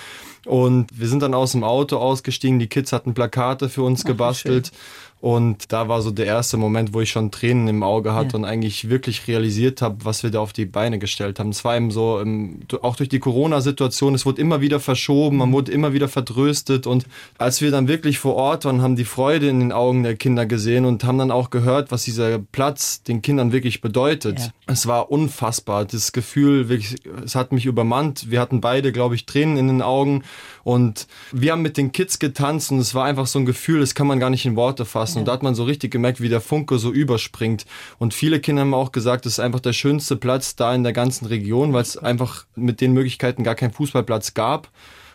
Und 0.45 0.87
wir 0.97 1.09
sind 1.09 1.21
dann 1.21 1.33
aus 1.33 1.51
dem 1.51 1.65
Auto 1.65 1.97
ausgestiegen. 1.97 2.59
Die 2.59 2.67
Kids 2.67 2.93
hatten 2.93 3.13
Plakate 3.13 3.67
für 3.67 3.83
uns 3.83 4.03
Ach, 4.03 4.07
gebastelt. 4.07 4.67
Schön. 4.67 4.77
Und 5.21 5.71
da 5.71 5.87
war 5.87 6.01
so 6.01 6.09
der 6.09 6.25
erste 6.25 6.57
Moment, 6.57 6.95
wo 6.95 7.01
ich 7.01 7.11
schon 7.11 7.29
Tränen 7.29 7.67
im 7.67 7.83
Auge 7.83 8.15
hatte 8.15 8.31
ja. 8.31 8.39
und 8.39 8.45
eigentlich 8.45 8.89
wirklich 8.89 9.27
realisiert 9.27 9.83
habe, 9.83 10.03
was 10.03 10.23
wir 10.23 10.31
da 10.31 10.39
auf 10.39 10.51
die 10.51 10.65
Beine 10.65 10.97
gestellt 10.97 11.39
haben. 11.39 11.49
Es 11.49 11.63
war 11.63 11.77
eben 11.77 11.91
so, 11.91 12.19
ähm, 12.19 12.61
auch 12.81 12.95
durch 12.95 13.07
die 13.07 13.19
Corona-Situation, 13.19 14.15
es 14.15 14.25
wurde 14.25 14.41
immer 14.41 14.61
wieder 14.61 14.79
verschoben, 14.79 15.37
man 15.37 15.53
wurde 15.53 15.71
immer 15.71 15.93
wieder 15.93 16.07
vertröstet. 16.07 16.87
Und 16.87 17.05
als 17.37 17.61
wir 17.61 17.69
dann 17.69 17.87
wirklich 17.87 18.17
vor 18.17 18.33
Ort 18.33 18.65
waren, 18.65 18.81
haben 18.81 18.95
die 18.95 19.05
Freude 19.05 19.47
in 19.47 19.59
den 19.59 19.71
Augen 19.71 20.01
der 20.01 20.15
Kinder 20.15 20.47
gesehen 20.47 20.85
und 20.85 21.03
haben 21.03 21.19
dann 21.19 21.29
auch 21.29 21.51
gehört, 21.51 21.91
was 21.91 22.03
dieser 22.03 22.39
Platz 22.39 23.03
den 23.03 23.21
Kindern 23.21 23.51
wirklich 23.51 23.79
bedeutet. 23.81 24.39
Ja. 24.39 24.47
Es 24.65 24.87
war 24.87 25.11
unfassbar. 25.11 25.85
Das 25.85 26.13
Gefühl, 26.13 26.67
wirklich, 26.67 26.95
es 27.23 27.35
hat 27.35 27.51
mich 27.51 27.67
übermannt. 27.67 28.31
Wir 28.31 28.39
hatten 28.39 28.59
beide, 28.59 28.91
glaube 28.91 29.13
ich, 29.13 29.27
Tränen 29.27 29.57
in 29.57 29.67
den 29.67 29.81
Augen. 29.83 30.23
Und 30.63 31.07
wir 31.31 31.51
haben 31.51 31.61
mit 31.61 31.77
den 31.77 31.91
Kids 31.91 32.19
getanzt 32.19 32.71
und 32.71 32.79
es 32.79 32.93
war 32.93 33.05
einfach 33.05 33.27
so 33.27 33.39
ein 33.39 33.45
Gefühl, 33.45 33.79
das 33.79 33.95
kann 33.95 34.07
man 34.07 34.19
gar 34.19 34.29
nicht 34.29 34.45
in 34.45 34.55
Worte 34.55 34.85
fassen. 34.85 35.10
Und 35.19 35.27
da 35.27 35.33
hat 35.33 35.43
man 35.43 35.55
so 35.55 35.63
richtig 35.63 35.91
gemerkt, 35.91 36.21
wie 36.21 36.29
der 36.29 36.41
Funke 36.41 36.79
so 36.79 36.91
überspringt. 36.91 37.65
Und 37.99 38.13
viele 38.13 38.39
Kinder 38.39 38.61
haben 38.61 38.73
auch 38.73 38.91
gesagt, 38.91 39.25
es 39.25 39.33
ist 39.33 39.39
einfach 39.39 39.59
der 39.59 39.73
schönste 39.73 40.15
Platz 40.15 40.55
da 40.55 40.73
in 40.73 40.83
der 40.83 40.93
ganzen 40.93 41.25
Region, 41.25 41.73
weil 41.73 41.83
es 41.83 41.97
einfach 41.97 42.45
mit 42.55 42.81
den 42.81 42.93
Möglichkeiten 42.93 43.43
gar 43.43 43.55
keinen 43.55 43.73
Fußballplatz 43.73 44.33
gab. 44.33 44.69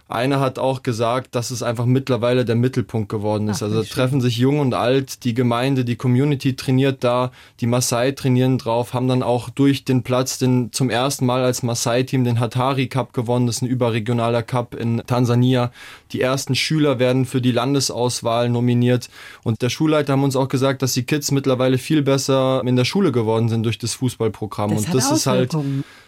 Einer 0.08 0.38
hat 0.38 0.60
auch 0.60 0.84
gesagt, 0.84 1.34
dass 1.34 1.50
es 1.50 1.64
einfach 1.64 1.84
mittlerweile 1.84 2.44
der 2.44 2.54
Mittelpunkt 2.54 3.08
geworden 3.08 3.48
ist. 3.48 3.60
Ach, 3.60 3.66
also 3.66 3.82
treffen 3.82 4.20
sich 4.20 4.36
jung 4.38 4.60
und 4.60 4.72
alt, 4.72 5.24
die 5.24 5.34
Gemeinde, 5.34 5.84
die 5.84 5.96
Community 5.96 6.54
trainiert 6.54 7.02
da, 7.02 7.32
die 7.58 7.66
Maasai 7.66 8.12
trainieren 8.12 8.56
drauf, 8.56 8.94
haben 8.94 9.08
dann 9.08 9.24
auch 9.24 9.50
durch 9.50 9.84
den 9.84 10.04
Platz 10.04 10.38
den 10.38 10.70
zum 10.70 10.90
ersten 10.90 11.26
Mal 11.26 11.42
als 11.42 11.64
Maasai-Team 11.64 12.22
den 12.22 12.38
Hatari 12.38 12.86
Cup 12.86 13.14
gewonnen. 13.14 13.48
Das 13.48 13.56
ist 13.56 13.62
ein 13.62 13.68
überregionaler 13.68 14.44
Cup 14.44 14.76
in 14.76 15.02
Tansania. 15.04 15.72
Die 16.12 16.20
ersten 16.20 16.54
Schüler 16.54 17.00
werden 17.00 17.24
für 17.24 17.40
die 17.40 17.52
Landesauswahl 17.52 18.48
nominiert. 18.48 19.08
Und 19.42 19.60
der 19.60 19.70
Schulleiter 19.70 20.12
haben 20.12 20.22
uns 20.22 20.36
auch 20.36 20.48
gesagt, 20.48 20.82
dass 20.82 20.92
die 20.92 21.02
Kids 21.02 21.32
mittlerweile 21.32 21.78
viel 21.78 22.02
besser 22.02 22.62
in 22.64 22.76
der 22.76 22.84
Schule 22.84 23.10
geworden 23.10 23.48
sind 23.48 23.64
durch 23.64 23.78
das 23.78 23.94
Fußballprogramm. 23.94 24.70
Das 24.70 24.84
und 24.84 24.94
das 24.94 25.10
ist 25.10 25.26
halt, 25.26 25.52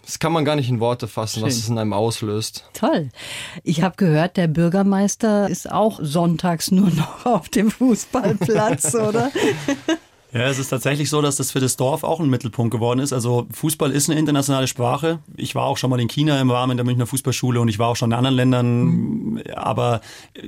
das 0.04 0.18
kann 0.18 0.32
man 0.32 0.44
gar 0.44 0.56
nicht 0.56 0.68
in 0.68 0.80
Worte 0.80 1.08
fassen, 1.08 1.40
Schön. 1.40 1.48
was 1.48 1.56
es 1.56 1.68
in 1.68 1.78
einem 1.78 1.92
auslöst. 1.92 2.64
Toll. 2.72 3.10
Ich 3.62 3.82
habe 3.82 3.96
gehört, 3.96 4.36
der 4.36 4.48
Bürgermeister 4.48 5.48
ist 5.48 5.70
auch 5.70 6.00
sonntags 6.02 6.70
nur 6.70 6.90
noch 6.90 7.26
auf 7.26 7.48
dem 7.48 7.70
Fußballplatz, 7.70 8.94
oder? 8.94 9.30
Ja, 10.38 10.48
es 10.48 10.58
ist 10.58 10.68
tatsächlich 10.68 11.10
so, 11.10 11.20
dass 11.20 11.36
das 11.36 11.50
für 11.50 11.60
das 11.60 11.76
Dorf 11.76 12.04
auch 12.04 12.20
ein 12.20 12.30
Mittelpunkt 12.30 12.70
geworden 12.70 13.00
ist. 13.00 13.12
Also 13.12 13.46
Fußball 13.50 13.90
ist 13.90 14.08
eine 14.08 14.18
internationale 14.18 14.66
Sprache. 14.66 15.18
Ich 15.36 15.54
war 15.54 15.64
auch 15.64 15.76
schon 15.76 15.90
mal 15.90 16.00
in 16.00 16.08
China 16.08 16.40
im 16.40 16.50
Rahmen 16.50 16.76
der 16.76 16.86
Münchner 16.86 17.06
Fußballschule 17.06 17.60
und 17.60 17.68
ich 17.68 17.78
war 17.78 17.88
auch 17.88 17.96
schon 17.96 18.12
in 18.12 18.16
anderen 18.16 18.36
Ländern. 18.36 18.84
Mhm. 18.84 19.42
Aber 19.54 20.00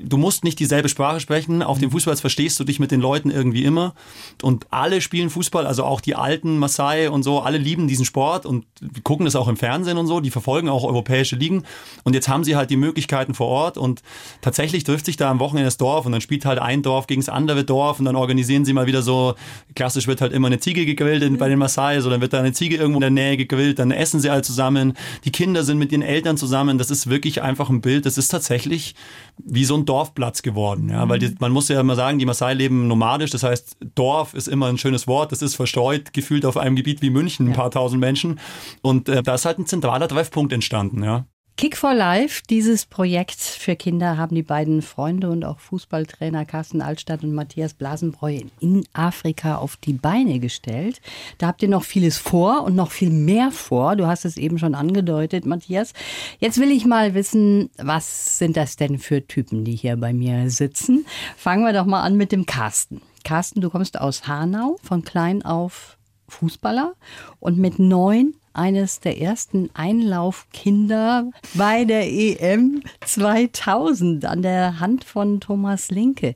du 0.03 0.17
musst 0.17 0.45
nicht 0.45 0.59
dieselbe 0.59 0.89
Sprache 0.89 1.21
sprechen. 1.21 1.63
Auf 1.63 1.79
dem 1.79 1.91
Fußball 1.91 2.17
verstehst 2.17 2.61
du 2.61 2.65
dich 2.65 2.79
mit 2.79 2.91
den 2.91 3.01
Leuten 3.01 3.31
irgendwie 3.31 3.65
immer. 3.65 3.95
Und 4.43 4.67
alle 4.71 5.01
spielen 5.01 5.31
Fußball, 5.31 5.67
also 5.67 5.85
auch 5.85 6.01
die 6.01 6.15
alten 6.15 6.59
Maasai 6.59 7.11
und 7.11 7.23
so, 7.23 7.41
alle 7.41 7.59
lieben 7.59 7.89
diesen 7.89 8.05
Sport 8.05 8.47
und 8.47 8.67
gucken 9.03 9.25
das 9.25 9.37
auch 9.37 9.49
im 9.49 9.57
Fernsehen 9.57 9.99
und 9.99 10.07
so. 10.07 10.21
Die 10.21 10.31
verfolgen 10.31 10.69
auch 10.69 10.85
europäische 10.85 11.37
Ligen. 11.37 11.65
Und 12.05 12.15
jetzt 12.15 12.29
haben 12.29 12.45
sie 12.45 12.57
halt 12.57 12.71
die 12.71 12.77
Möglichkeiten 12.77 13.35
vor 13.35 13.49
Ort 13.49 13.77
und 13.77 14.03
tatsächlich 14.41 14.85
trifft 14.85 15.07
sich 15.07 15.17
da 15.17 15.31
am 15.31 15.41
Wochenende 15.41 15.67
das 15.67 15.77
Dorf 15.77 16.07
und 16.07 16.13
dann 16.13 16.21
spielt 16.21 16.45
halt 16.45 16.59
ein 16.59 16.83
Dorf 16.83 17.07
gegen 17.07 17.21
das 17.21 17.29
andere 17.29 17.65
Dorf 17.65 17.99
und 17.99 18.05
dann 18.05 18.17
organisieren 18.17 18.65
sie 18.65 18.73
mal 18.73 18.87
wieder 18.87 19.03
so 19.03 19.35
klassisch 19.81 20.07
wird 20.07 20.21
halt 20.21 20.35
immer 20.35 20.49
eine 20.49 20.61
Ziege 20.61 20.85
gegrillt 20.85 21.23
mhm. 21.23 21.39
bei 21.39 21.49
den 21.49 21.59
Maasai, 21.59 22.03
so 22.03 22.11
dann 22.11 22.21
wird 22.21 22.35
da 22.35 22.39
eine 22.39 22.53
Ziege 22.53 22.77
irgendwo 22.77 22.99
in 22.99 23.01
der 23.01 23.11
Nähe 23.11 23.39
gegrillt, 23.39 23.79
dann 23.79 23.91
essen 23.93 24.21
sie 24.21 24.29
alle 24.29 24.43
zusammen, 24.43 24.93
die 25.25 25.33
Kinder 25.33 25.65
sind 25.65 25.79
mit 25.79 25.91
ihren 25.91 26.03
Eltern 26.03 26.37
zusammen, 26.37 26.77
das 26.77 26.91
ist 26.91 27.09
wirklich 27.09 27.41
einfach 27.41 27.71
ein 27.71 27.81
Bild, 27.81 28.05
das 28.05 28.19
ist 28.19 28.29
tatsächlich 28.29 28.95
wie 29.39 29.65
so 29.65 29.75
ein 29.79 29.87
Dorfplatz 29.87 30.43
geworden, 30.43 30.91
ja, 30.91 31.09
weil 31.09 31.19
die, 31.19 31.29
mhm. 31.29 31.37
man 31.39 31.53
muss 31.53 31.71
ja 31.71 31.81
immer 31.81 31.97
sagen, 31.97 32.19
die 32.19 32.27
Maasai 32.27 32.53
leben 32.53 32.89
nomadisch, 32.89 33.31
das 33.31 33.43
heißt, 33.43 33.79
Dorf 33.95 34.35
ist 34.35 34.49
immer 34.49 34.67
ein 34.67 34.77
schönes 34.77 35.07
Wort, 35.07 35.33
das 35.33 35.41
ist 35.41 35.55
verstreut, 35.55 36.13
gefühlt 36.13 36.45
auf 36.45 36.59
einem 36.59 36.77
Gebiet 36.77 37.01
wie 37.01 37.09
München, 37.09 37.49
ein 37.49 37.55
paar 37.55 37.71
tausend 37.71 38.03
Menschen. 38.03 38.39
Und 38.83 39.09
äh, 39.09 39.23
da 39.23 39.37
ist 39.37 39.47
halt 39.47 39.59
ein 39.59 39.65
zentraler 39.65 40.09
Treffpunkt 40.09 40.53
entstanden, 40.53 41.03
ja. 41.03 41.25
Kick 41.61 41.77
for 41.77 41.93
Life, 41.93 42.41
dieses 42.49 42.87
Projekt 42.87 43.39
für 43.39 43.77
Kinder, 43.77 44.17
haben 44.17 44.35
die 44.35 44.43
beiden 44.43 44.81
Freunde 44.81 45.29
und 45.29 45.45
auch 45.45 45.59
Fußballtrainer 45.59 46.47
Carsten 46.47 46.81
Altstadt 46.81 47.23
und 47.23 47.35
Matthias 47.35 47.75
Blasenbräu 47.75 48.41
in 48.61 48.87
Afrika 48.95 49.57
auf 49.57 49.77
die 49.77 49.93
Beine 49.93 50.39
gestellt. 50.41 51.03
Da 51.37 51.49
habt 51.49 51.63
ihr 51.63 51.69
noch 51.69 51.85
vieles 51.85 52.17
vor 52.17 52.65
und 52.65 52.77
noch 52.77 52.91
viel 52.91 53.11
mehr 53.11 53.51
vor. 53.51 53.95
Du 53.97 54.07
hast 54.07 54.25
es 54.25 54.39
eben 54.39 54.59
schon 54.59 54.75
angedeutet, 54.75 55.45
Matthias. 55.45 55.93
Jetzt 56.39 56.59
will 56.59 56.71
ich 56.71 56.87
mal 56.87 57.13
wissen, 57.13 57.69
was 57.77 58.39
sind 58.39 58.57
das 58.57 58.77
denn 58.77 58.99
für 58.99 59.27
Typen, 59.27 59.63
die 59.67 59.77
hier 59.77 59.99
bei 59.99 60.15
mir 60.15 60.49
sitzen? 60.49 61.05
Fangen 61.37 61.67
wir 61.67 61.75
doch 61.75 61.85
mal 61.85 62.01
an 62.01 62.17
mit 62.17 62.33
dem 62.33 62.47
Carsten. 62.47 63.03
Carsten, 63.23 63.61
du 63.61 63.69
kommst 63.69 64.01
aus 64.01 64.27
Hanau, 64.27 64.79
von 64.83 65.05
klein 65.05 65.45
auf 65.45 65.99
Fußballer 66.27 66.95
und 67.39 67.59
mit 67.59 67.79
neun 67.79 68.33
eines 68.53 69.01
der 69.01 69.21
ersten 69.21 69.71
Einlaufkinder 69.75 71.31
bei 71.55 71.85
der 71.85 72.11
EM 72.11 72.83
2000 73.05 74.25
an 74.25 74.43
der 74.43 74.81
Hand 74.81 75.05
von 75.05 75.41
Thomas 75.41 75.91
Linke. 75.91 76.35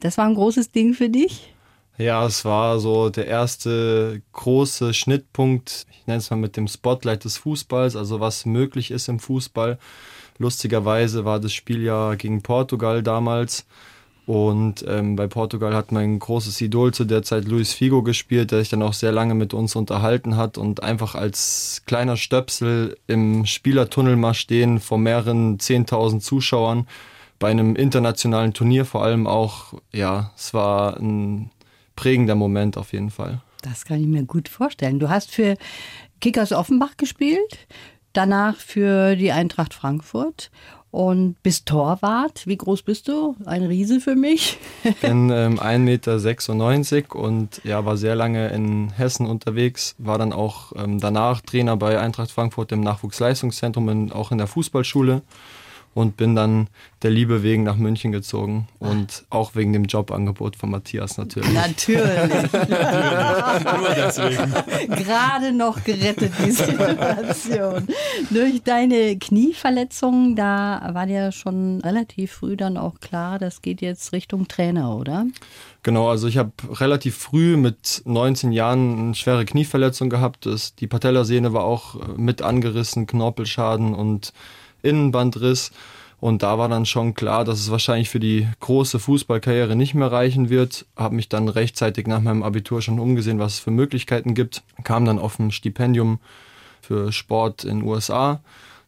Das 0.00 0.18
war 0.18 0.26
ein 0.26 0.34
großes 0.34 0.70
Ding 0.70 0.94
für 0.94 1.08
dich? 1.08 1.52
Ja, 1.96 2.24
es 2.24 2.44
war 2.44 2.78
so 2.78 3.10
der 3.10 3.26
erste 3.26 4.22
große 4.32 4.94
Schnittpunkt, 4.94 5.86
ich 5.90 6.06
nenne 6.06 6.18
es 6.18 6.30
mal 6.30 6.36
mit 6.36 6.56
dem 6.56 6.68
Spotlight 6.68 7.24
des 7.24 7.38
Fußballs, 7.38 7.96
also 7.96 8.20
was 8.20 8.46
möglich 8.46 8.92
ist 8.92 9.08
im 9.08 9.18
Fußball. 9.18 9.78
Lustigerweise 10.38 11.24
war 11.24 11.40
das 11.40 11.52
Spiel 11.52 11.82
ja 11.82 12.14
gegen 12.14 12.42
Portugal 12.42 13.02
damals 13.02 13.66
und 14.28 14.84
ähm, 14.86 15.16
bei 15.16 15.26
Portugal 15.26 15.74
hat 15.74 15.90
mein 15.90 16.18
großes 16.18 16.60
Idol 16.60 16.92
zu 16.92 17.06
der 17.06 17.22
Zeit 17.22 17.46
Luis 17.46 17.72
Figo 17.72 18.02
gespielt, 18.02 18.50
der 18.50 18.58
sich 18.58 18.68
dann 18.68 18.82
auch 18.82 18.92
sehr 18.92 19.10
lange 19.10 19.34
mit 19.34 19.54
uns 19.54 19.74
unterhalten 19.74 20.36
hat 20.36 20.58
und 20.58 20.82
einfach 20.82 21.14
als 21.14 21.82
kleiner 21.86 22.18
Stöpsel 22.18 22.98
im 23.06 23.46
Spielertunnel 23.46 24.16
mal 24.16 24.34
stehen 24.34 24.80
vor 24.80 24.98
mehreren 24.98 25.56
10.000 25.56 26.20
Zuschauern 26.20 26.86
bei 27.38 27.50
einem 27.50 27.74
internationalen 27.74 28.52
Turnier 28.52 28.84
vor 28.84 29.02
allem 29.02 29.26
auch, 29.26 29.72
ja, 29.94 30.30
es 30.36 30.52
war 30.52 30.98
ein 30.98 31.50
prägender 31.96 32.34
Moment 32.34 32.76
auf 32.76 32.92
jeden 32.92 33.08
Fall. 33.08 33.40
Das 33.62 33.86
kann 33.86 33.98
ich 33.98 34.06
mir 34.06 34.24
gut 34.24 34.50
vorstellen. 34.50 34.98
Du 34.98 35.08
hast 35.08 35.30
für 35.30 35.56
Kickers 36.20 36.52
Offenbach 36.52 36.98
gespielt, 36.98 37.66
danach 38.12 38.56
für 38.56 39.16
die 39.16 39.32
Eintracht 39.32 39.72
Frankfurt 39.72 40.50
und 40.90 41.36
bist 41.42 41.66
Torwart. 41.66 42.46
Wie 42.46 42.56
groß 42.56 42.82
bist 42.82 43.08
du? 43.08 43.36
Ein 43.44 43.64
Riese 43.64 44.00
für 44.00 44.14
mich. 44.14 44.58
Ich 44.84 44.96
bin 44.96 45.30
ähm, 45.30 45.58
1,96 45.58 46.94
Meter 46.94 47.16
und 47.16 47.60
ja, 47.64 47.84
war 47.84 47.96
sehr 47.96 48.14
lange 48.14 48.48
in 48.48 48.90
Hessen 48.90 49.26
unterwegs, 49.26 49.94
war 49.98 50.18
dann 50.18 50.32
auch 50.32 50.72
ähm, 50.76 50.98
danach 50.98 51.40
Trainer 51.40 51.76
bei 51.76 52.00
Eintracht 52.00 52.30
Frankfurt 52.30 52.72
im 52.72 52.80
Nachwuchsleistungszentrum 52.80 53.88
und 53.88 54.12
auch 54.12 54.32
in 54.32 54.38
der 54.38 54.46
Fußballschule 54.46 55.22
und 55.98 56.16
bin 56.16 56.36
dann 56.36 56.68
der 57.02 57.10
Liebe 57.10 57.42
wegen 57.42 57.64
nach 57.64 57.76
München 57.76 58.12
gezogen 58.12 58.68
und 58.78 59.24
auch 59.30 59.56
wegen 59.56 59.72
dem 59.72 59.82
Jobangebot 59.82 60.54
von 60.54 60.70
Matthias 60.70 61.18
natürlich. 61.18 61.52
Natürlich. 61.52 61.98
Nur 62.52 63.94
deswegen. 63.96 64.54
Gerade 64.94 65.52
noch 65.52 65.82
gerettet 65.82 66.32
die 66.38 66.52
Situation. 66.52 67.88
Durch 68.30 68.62
deine 68.62 69.18
Knieverletzung, 69.18 70.36
da 70.36 70.88
war 70.92 71.06
dir 71.06 71.32
schon 71.32 71.80
relativ 71.80 72.30
früh 72.30 72.56
dann 72.56 72.76
auch 72.76 73.00
klar, 73.00 73.40
das 73.40 73.60
geht 73.60 73.80
jetzt 73.80 74.12
Richtung 74.12 74.46
Trainer, 74.46 74.96
oder? 74.96 75.26
Genau, 75.82 76.08
also 76.08 76.28
ich 76.28 76.38
habe 76.38 76.52
relativ 76.78 77.16
früh 77.16 77.56
mit 77.56 78.02
19 78.04 78.52
Jahren 78.52 78.98
eine 78.98 79.14
schwere 79.16 79.44
Knieverletzung 79.44 80.10
gehabt. 80.10 80.46
Das, 80.46 80.76
die 80.76 80.86
Patellasehne 80.86 81.52
war 81.52 81.64
auch 81.64 82.16
mit 82.16 82.40
angerissen, 82.40 83.08
Knorpelschaden 83.08 83.94
und 83.94 84.32
Innenbandriss. 84.82 85.70
Und 86.20 86.42
da 86.42 86.58
war 86.58 86.68
dann 86.68 86.84
schon 86.84 87.14
klar, 87.14 87.44
dass 87.44 87.60
es 87.60 87.70
wahrscheinlich 87.70 88.08
für 88.08 88.18
die 88.18 88.48
große 88.58 88.98
Fußballkarriere 88.98 89.76
nicht 89.76 89.94
mehr 89.94 90.10
reichen 90.10 90.50
wird. 90.50 90.84
Habe 90.96 91.14
mich 91.14 91.28
dann 91.28 91.48
rechtzeitig 91.48 92.08
nach 92.08 92.20
meinem 92.20 92.42
Abitur 92.42 92.82
schon 92.82 92.98
umgesehen, 92.98 93.38
was 93.38 93.54
es 93.54 93.58
für 93.60 93.70
Möglichkeiten 93.70 94.34
gibt. 94.34 94.62
Kam 94.82 95.04
dann 95.04 95.20
auf 95.20 95.38
ein 95.38 95.52
Stipendium 95.52 96.18
für 96.80 97.12
Sport 97.12 97.64
in 97.64 97.80
den 97.80 97.88
USA. 97.88 98.40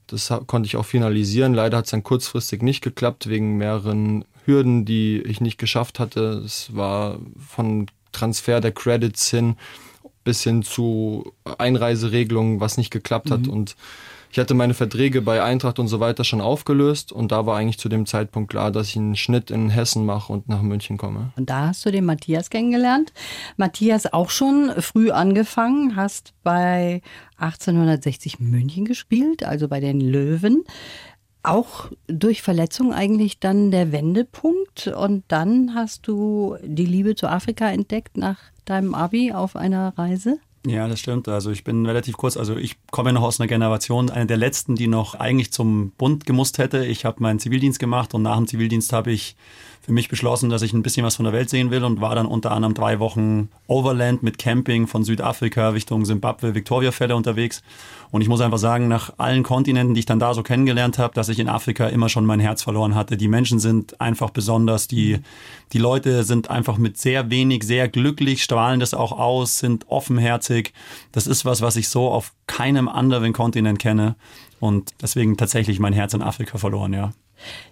Das 0.08 0.32
konnte 0.48 0.66
ich 0.66 0.76
auch 0.76 0.84
finalisieren. 0.84 1.54
Leider 1.54 1.78
hat 1.78 1.84
es 1.84 1.92
dann 1.92 2.02
kurzfristig 2.02 2.62
nicht 2.62 2.80
geklappt, 2.80 3.28
wegen 3.28 3.58
mehreren 3.58 4.24
Hürden, 4.44 4.84
die 4.84 5.20
ich 5.20 5.40
nicht 5.40 5.58
geschafft 5.58 6.00
hatte. 6.00 6.42
Es 6.44 6.74
war 6.74 7.18
von 7.38 7.86
Transfer 8.10 8.60
der 8.60 8.72
Credits 8.72 9.30
hin 9.30 9.56
bis 10.24 10.42
hin 10.42 10.62
zu 10.62 11.32
Einreiseregelungen, 11.58 12.60
was 12.60 12.76
nicht 12.76 12.90
geklappt 12.90 13.30
mhm. 13.30 13.34
hat. 13.34 13.48
Und 13.48 13.76
ich 14.32 14.38
hatte 14.38 14.54
meine 14.54 14.74
Verträge 14.74 15.22
bei 15.22 15.42
Eintracht 15.42 15.78
und 15.78 15.88
so 15.88 15.98
weiter 15.98 16.22
schon 16.22 16.40
aufgelöst 16.40 17.10
und 17.10 17.32
da 17.32 17.46
war 17.46 17.56
eigentlich 17.56 17.78
zu 17.78 17.88
dem 17.88 18.06
Zeitpunkt 18.06 18.50
klar, 18.50 18.70
dass 18.70 18.88
ich 18.88 18.96
einen 18.96 19.16
Schnitt 19.16 19.50
in 19.50 19.70
Hessen 19.70 20.06
mache 20.06 20.32
und 20.32 20.48
nach 20.48 20.62
München 20.62 20.96
komme. 20.96 21.32
Und 21.36 21.50
da 21.50 21.68
hast 21.68 21.84
du 21.84 21.90
den 21.90 22.04
Matthias 22.04 22.48
kennengelernt. 22.48 23.12
Matthias 23.56 24.12
auch 24.12 24.30
schon 24.30 24.70
früh 24.78 25.10
angefangen, 25.10 25.96
hast 25.96 26.32
bei 26.44 27.02
1860 27.38 28.38
München 28.38 28.84
gespielt, 28.84 29.44
also 29.44 29.66
bei 29.66 29.80
den 29.80 30.00
Löwen 30.00 30.64
auch 31.42 31.90
durch 32.06 32.42
Verletzung 32.42 32.92
eigentlich 32.92 33.40
dann 33.40 33.70
der 33.70 33.92
Wendepunkt 33.92 34.88
und 34.88 35.24
dann 35.28 35.74
hast 35.74 36.06
du 36.06 36.56
die 36.62 36.86
Liebe 36.86 37.14
zu 37.14 37.28
Afrika 37.28 37.70
entdeckt 37.70 38.16
nach 38.16 38.38
deinem 38.64 38.94
Abi 38.94 39.32
auf 39.32 39.56
einer 39.56 39.96
Reise? 39.96 40.38
Ja, 40.66 40.86
das 40.88 41.00
stimmt. 41.00 41.26
Also 41.26 41.50
ich 41.50 41.64
bin 41.64 41.86
relativ 41.86 42.18
kurz, 42.18 42.36
also 42.36 42.56
ich 42.56 42.76
komme 42.90 43.12
noch 43.14 43.22
aus 43.22 43.40
einer 43.40 43.46
Generation, 43.46 44.10
eine 44.10 44.26
der 44.26 44.36
letzten, 44.36 44.74
die 44.76 44.88
noch 44.88 45.14
eigentlich 45.14 45.52
zum 45.52 45.92
Bund 45.92 46.26
gemusst 46.26 46.58
hätte. 46.58 46.84
Ich 46.84 47.06
habe 47.06 47.22
meinen 47.22 47.38
Zivildienst 47.38 47.78
gemacht 47.78 48.12
und 48.12 48.22
nach 48.22 48.36
dem 48.36 48.46
Zivildienst 48.46 48.92
habe 48.92 49.10
ich 49.10 49.36
für 49.80 49.92
mich 49.92 50.08
beschlossen, 50.08 50.50
dass 50.50 50.62
ich 50.62 50.72
ein 50.72 50.82
bisschen 50.82 51.06
was 51.06 51.16
von 51.16 51.24
der 51.24 51.32
Welt 51.32 51.48
sehen 51.48 51.70
will 51.70 51.84
und 51.84 52.00
war 52.00 52.14
dann 52.14 52.26
unter 52.26 52.52
anderem 52.52 52.74
drei 52.74 52.98
Wochen 52.98 53.48
Overland 53.66 54.22
mit 54.22 54.38
Camping 54.38 54.86
von 54.86 55.04
Südafrika 55.04 55.70
Richtung 55.70 56.04
Simbabwe, 56.04 56.54
Victoria-Fälle 56.54 57.16
unterwegs. 57.16 57.62
Und 58.10 58.20
ich 58.20 58.28
muss 58.28 58.40
einfach 58.40 58.58
sagen, 58.58 58.88
nach 58.88 59.14
allen 59.16 59.42
Kontinenten, 59.42 59.94
die 59.94 60.00
ich 60.00 60.06
dann 60.06 60.18
da 60.18 60.34
so 60.34 60.42
kennengelernt 60.42 60.98
habe, 60.98 61.14
dass 61.14 61.28
ich 61.28 61.38
in 61.38 61.48
Afrika 61.48 61.86
immer 61.86 62.08
schon 62.08 62.26
mein 62.26 62.40
Herz 62.40 62.62
verloren 62.62 62.94
hatte. 62.94 63.16
Die 63.16 63.28
Menschen 63.28 63.58
sind 63.58 64.00
einfach 64.00 64.30
besonders, 64.30 64.86
die, 64.86 65.20
die 65.72 65.78
Leute 65.78 66.24
sind 66.24 66.50
einfach 66.50 66.76
mit 66.76 66.98
sehr 66.98 67.30
wenig, 67.30 67.62
sehr 67.62 67.88
glücklich, 67.88 68.42
strahlen 68.42 68.80
das 68.80 68.92
auch 68.92 69.12
aus, 69.12 69.58
sind 69.58 69.88
offenherzig. 69.88 70.74
Das 71.12 71.26
ist 71.26 71.44
was, 71.44 71.62
was 71.62 71.76
ich 71.76 71.88
so 71.88 72.08
auf 72.10 72.32
keinem 72.46 72.88
anderen 72.88 73.32
Kontinent 73.32 73.78
kenne. 73.78 74.16
Und 74.58 74.92
deswegen 75.00 75.36
tatsächlich 75.36 75.78
mein 75.78 75.94
Herz 75.94 76.12
in 76.12 76.20
Afrika 76.20 76.58
verloren, 76.58 76.92
ja. 76.92 77.12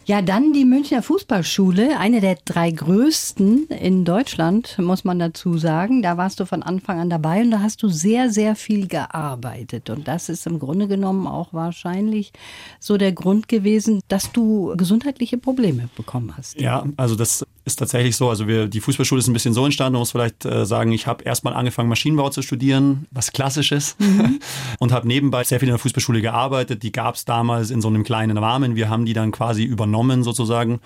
Ja, 0.09 0.23
dann 0.23 0.55
die 0.55 0.65
Münchner 0.65 1.03
Fußballschule, 1.03 1.99
eine 1.99 2.23
der 2.23 2.39
drei 2.43 2.71
größten 2.71 3.67
in 3.67 4.07
Deutschland, 4.07 4.79
muss 4.79 5.05
man 5.05 5.19
dazu 5.19 5.59
sagen. 5.59 6.01
Da 6.01 6.17
warst 6.17 6.41
du 6.41 6.47
von 6.47 6.63
Anfang 6.63 6.99
an 6.99 7.11
dabei 7.11 7.43
und 7.43 7.51
da 7.51 7.61
hast 7.61 7.83
du 7.83 7.91
sehr, 7.91 8.31
sehr 8.31 8.57
viel 8.57 8.89
gearbeitet. 8.89 9.91
Und 9.91 10.09
das 10.09 10.31
ist 10.31 10.47
im 10.47 10.61
Grunde 10.61 10.89
genommen 10.89 11.27
auch 11.27 11.53
wahrscheinlich 11.53 12.33
so 12.81 12.97
der 12.97 13.13
Grund 13.13 13.49
gewesen, 13.49 14.01
dass 14.09 14.33
du 14.33 14.75
gesundheitliche 14.79 15.37
Probleme 15.37 15.91
bekommen 15.95 16.35
hast. 16.39 16.59
Ja, 16.59 16.87
also 16.97 17.15
das 17.15 17.45
ist 17.67 17.77
tatsächlich 17.77 18.17
so. 18.17 18.31
Also 18.31 18.49
wir, 18.49 18.67
die 18.67 18.81
Fußballschule 18.81 19.19
ist 19.19 19.29
ein 19.29 19.35
bisschen 19.35 19.53
so 19.53 19.65
entstanden. 19.65 19.93
Man 19.93 20.01
muss 20.01 20.13
vielleicht 20.13 20.47
äh, 20.47 20.65
sagen, 20.65 20.91
ich 20.93 21.07
habe 21.07 21.25
erstmal 21.25 21.53
angefangen, 21.53 21.91
Maschinenbau 21.91 22.31
zu 22.31 22.41
studieren, 22.41 23.07
was 23.11 23.33
klassisch 23.33 23.73
ist. 23.73 24.01
Mhm. 24.01 24.41
und 24.79 24.93
habe 24.93 25.07
nebenbei 25.07 25.45
sehr 25.45 25.61
viel 25.61 25.69
in 25.69 25.75
der 25.75 25.79
Fußballschule 25.79 26.23
gearbeitet. 26.23 26.83
Die 26.83 26.93
gab 26.93 27.17
es 27.17 27.27
damals 27.27 27.71
in 27.71 27.83
so 27.83 27.89
einem 27.89 28.05
kleinen 28.05 28.39
Rahmen. 28.39 28.75
Wir 28.75 28.89
haben 28.89 29.05
die 29.05 29.13
dann 29.13 29.33
quasi 29.33 29.58
übernommen 29.65 30.23
sozusagen. 30.23 30.81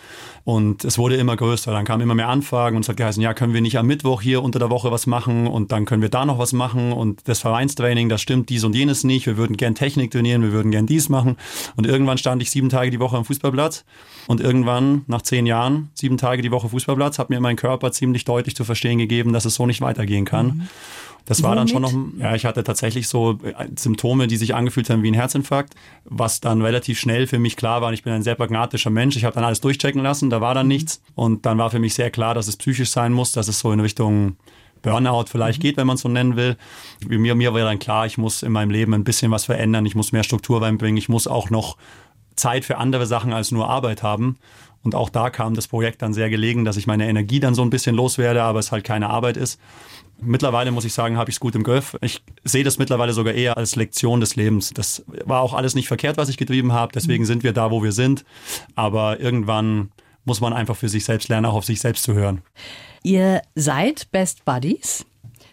Und 0.44 0.84
es 0.84 0.98
wurde 0.98 1.16
immer 1.16 1.36
größer. 1.36 1.72
Dann 1.72 1.84
kamen 1.84 2.02
immer 2.02 2.14
mehr 2.14 2.28
Anfragen 2.28 2.76
und 2.76 2.82
es 2.82 2.88
hat 2.88 2.96
geheißen, 2.96 3.22
ja, 3.22 3.34
können 3.34 3.54
wir 3.54 3.60
nicht 3.60 3.78
am 3.78 3.86
Mittwoch 3.86 4.22
hier 4.22 4.42
unter 4.42 4.58
der 4.58 4.70
Woche 4.70 4.90
was 4.90 5.06
machen 5.06 5.46
und 5.46 5.72
dann 5.72 5.84
können 5.84 6.02
wir 6.02 6.08
da 6.08 6.24
noch 6.24 6.38
was 6.38 6.52
machen 6.52 6.92
und 6.92 7.28
das 7.28 7.40
Vereinstraining, 7.40 8.08
das 8.08 8.20
stimmt 8.20 8.48
dies 8.48 8.64
und 8.64 8.74
jenes 8.74 9.04
nicht. 9.04 9.26
Wir 9.26 9.36
würden 9.36 9.56
gern 9.56 9.74
Technik 9.74 10.10
trainieren, 10.10 10.42
wir 10.42 10.52
würden 10.52 10.70
gern 10.70 10.86
dies 10.86 11.08
machen. 11.08 11.36
Und 11.76 11.86
irgendwann 11.86 12.18
stand 12.18 12.42
ich 12.42 12.50
sieben 12.50 12.68
Tage 12.68 12.90
die 12.90 13.00
Woche 13.00 13.16
am 13.16 13.24
Fußballplatz 13.24 13.84
und 14.26 14.40
irgendwann, 14.40 15.02
nach 15.06 15.22
zehn 15.22 15.46
Jahren, 15.46 15.90
sieben 15.94 16.16
Tage 16.16 16.42
die 16.42 16.50
Woche 16.50 16.68
Fußballplatz, 16.68 17.18
hat 17.18 17.30
mir 17.30 17.40
mein 17.40 17.56
Körper 17.56 17.92
ziemlich 17.92 18.24
deutlich 18.24 18.56
zu 18.56 18.64
verstehen 18.64 18.98
gegeben, 18.98 19.32
dass 19.32 19.44
es 19.44 19.54
so 19.54 19.66
nicht 19.66 19.80
weitergehen 19.80 20.24
kann. 20.24 20.46
Mhm. 20.46 20.68
Das 21.24 21.42
war 21.42 21.54
dann 21.54 21.68
schon 21.68 21.82
noch, 21.82 21.92
ja, 22.18 22.34
ich 22.34 22.44
hatte 22.44 22.64
tatsächlich 22.64 23.08
so 23.08 23.38
äh, 23.42 23.68
Symptome, 23.78 24.26
die 24.26 24.36
sich 24.36 24.54
angefühlt 24.54 24.90
haben 24.90 25.02
wie 25.02 25.10
ein 25.10 25.14
Herzinfarkt, 25.14 25.74
was 26.04 26.40
dann 26.40 26.62
relativ 26.62 26.98
schnell 26.98 27.26
für 27.26 27.38
mich 27.38 27.56
klar 27.56 27.80
war. 27.80 27.92
Ich 27.92 28.02
bin 28.02 28.12
ein 28.12 28.22
sehr 28.22 28.34
pragmatischer 28.34 28.90
Mensch. 28.90 29.16
Ich 29.16 29.24
habe 29.24 29.34
dann 29.34 29.44
alles 29.44 29.60
durchchecken 29.60 30.02
lassen, 30.02 30.30
da 30.30 30.40
war 30.40 30.54
dann 30.54 30.66
mhm. 30.66 30.72
nichts. 30.72 31.02
Und 31.14 31.46
dann 31.46 31.58
war 31.58 31.70
für 31.70 31.78
mich 31.78 31.94
sehr 31.94 32.10
klar, 32.10 32.34
dass 32.34 32.48
es 32.48 32.56
psychisch 32.56 32.90
sein 32.90 33.12
muss, 33.12 33.32
dass 33.32 33.48
es 33.48 33.60
so 33.60 33.72
in 33.72 33.80
Richtung 33.80 34.36
Burnout 34.82 35.26
vielleicht 35.28 35.58
mhm. 35.58 35.62
geht, 35.62 35.76
wenn 35.76 35.86
man 35.86 35.94
es 35.94 36.02
so 36.02 36.08
nennen 36.08 36.36
will. 36.36 36.56
Mir, 37.06 37.34
mir 37.34 37.54
war 37.54 37.60
dann 37.60 37.78
klar, 37.78 38.06
ich 38.06 38.18
muss 38.18 38.42
in 38.42 38.52
meinem 38.52 38.70
Leben 38.70 38.92
ein 38.94 39.04
bisschen 39.04 39.30
was 39.30 39.44
verändern, 39.44 39.86
ich 39.86 39.94
muss 39.94 40.12
mehr 40.12 40.24
Struktur 40.24 40.60
reinbringen, 40.60 40.96
ich 40.96 41.08
muss 41.08 41.26
auch 41.26 41.50
noch 41.50 41.76
Zeit 42.34 42.64
für 42.64 42.78
andere 42.78 43.06
Sachen 43.06 43.32
als 43.32 43.52
nur 43.52 43.68
Arbeit 43.68 44.02
haben. 44.02 44.36
Und 44.82 44.94
auch 44.94 45.10
da 45.10 45.30
kam 45.30 45.54
das 45.54 45.68
Projekt 45.68 46.02
dann 46.02 46.12
sehr 46.12 46.28
gelegen, 46.30 46.64
dass 46.64 46.76
ich 46.76 46.86
meine 46.86 47.08
Energie 47.08 47.40
dann 47.40 47.54
so 47.54 47.62
ein 47.62 47.70
bisschen 47.70 47.94
loswerde, 47.94 48.42
aber 48.42 48.58
es 48.58 48.72
halt 48.72 48.84
keine 48.84 49.10
Arbeit 49.10 49.36
ist. 49.36 49.60
Mittlerweile 50.20 50.70
muss 50.70 50.84
ich 50.84 50.92
sagen, 50.92 51.16
habe 51.16 51.30
ich 51.30 51.36
es 51.36 51.40
gut 51.40 51.54
im 51.54 51.62
Griff. 51.62 51.96
Ich 52.00 52.22
sehe 52.44 52.64
das 52.64 52.78
mittlerweile 52.78 53.12
sogar 53.12 53.34
eher 53.34 53.56
als 53.56 53.76
Lektion 53.76 54.20
des 54.20 54.36
Lebens. 54.36 54.70
Das 54.70 55.04
war 55.24 55.40
auch 55.40 55.54
alles 55.54 55.74
nicht 55.74 55.88
verkehrt, 55.88 56.16
was 56.16 56.28
ich 56.28 56.36
getrieben 56.36 56.72
habe. 56.72 56.92
Deswegen 56.92 57.24
sind 57.24 57.42
wir 57.42 57.52
da, 57.52 57.70
wo 57.70 57.82
wir 57.82 57.92
sind. 57.92 58.24
Aber 58.74 59.20
irgendwann 59.20 59.90
muss 60.24 60.40
man 60.40 60.52
einfach 60.52 60.76
für 60.76 60.88
sich 60.88 61.04
selbst 61.04 61.28
lernen, 61.28 61.46
auch 61.46 61.54
auf 61.54 61.64
sich 61.64 61.80
selbst 61.80 62.04
zu 62.04 62.14
hören. 62.14 62.42
Ihr 63.02 63.42
seid 63.56 64.10
Best 64.12 64.44
Buddies. 64.44 65.04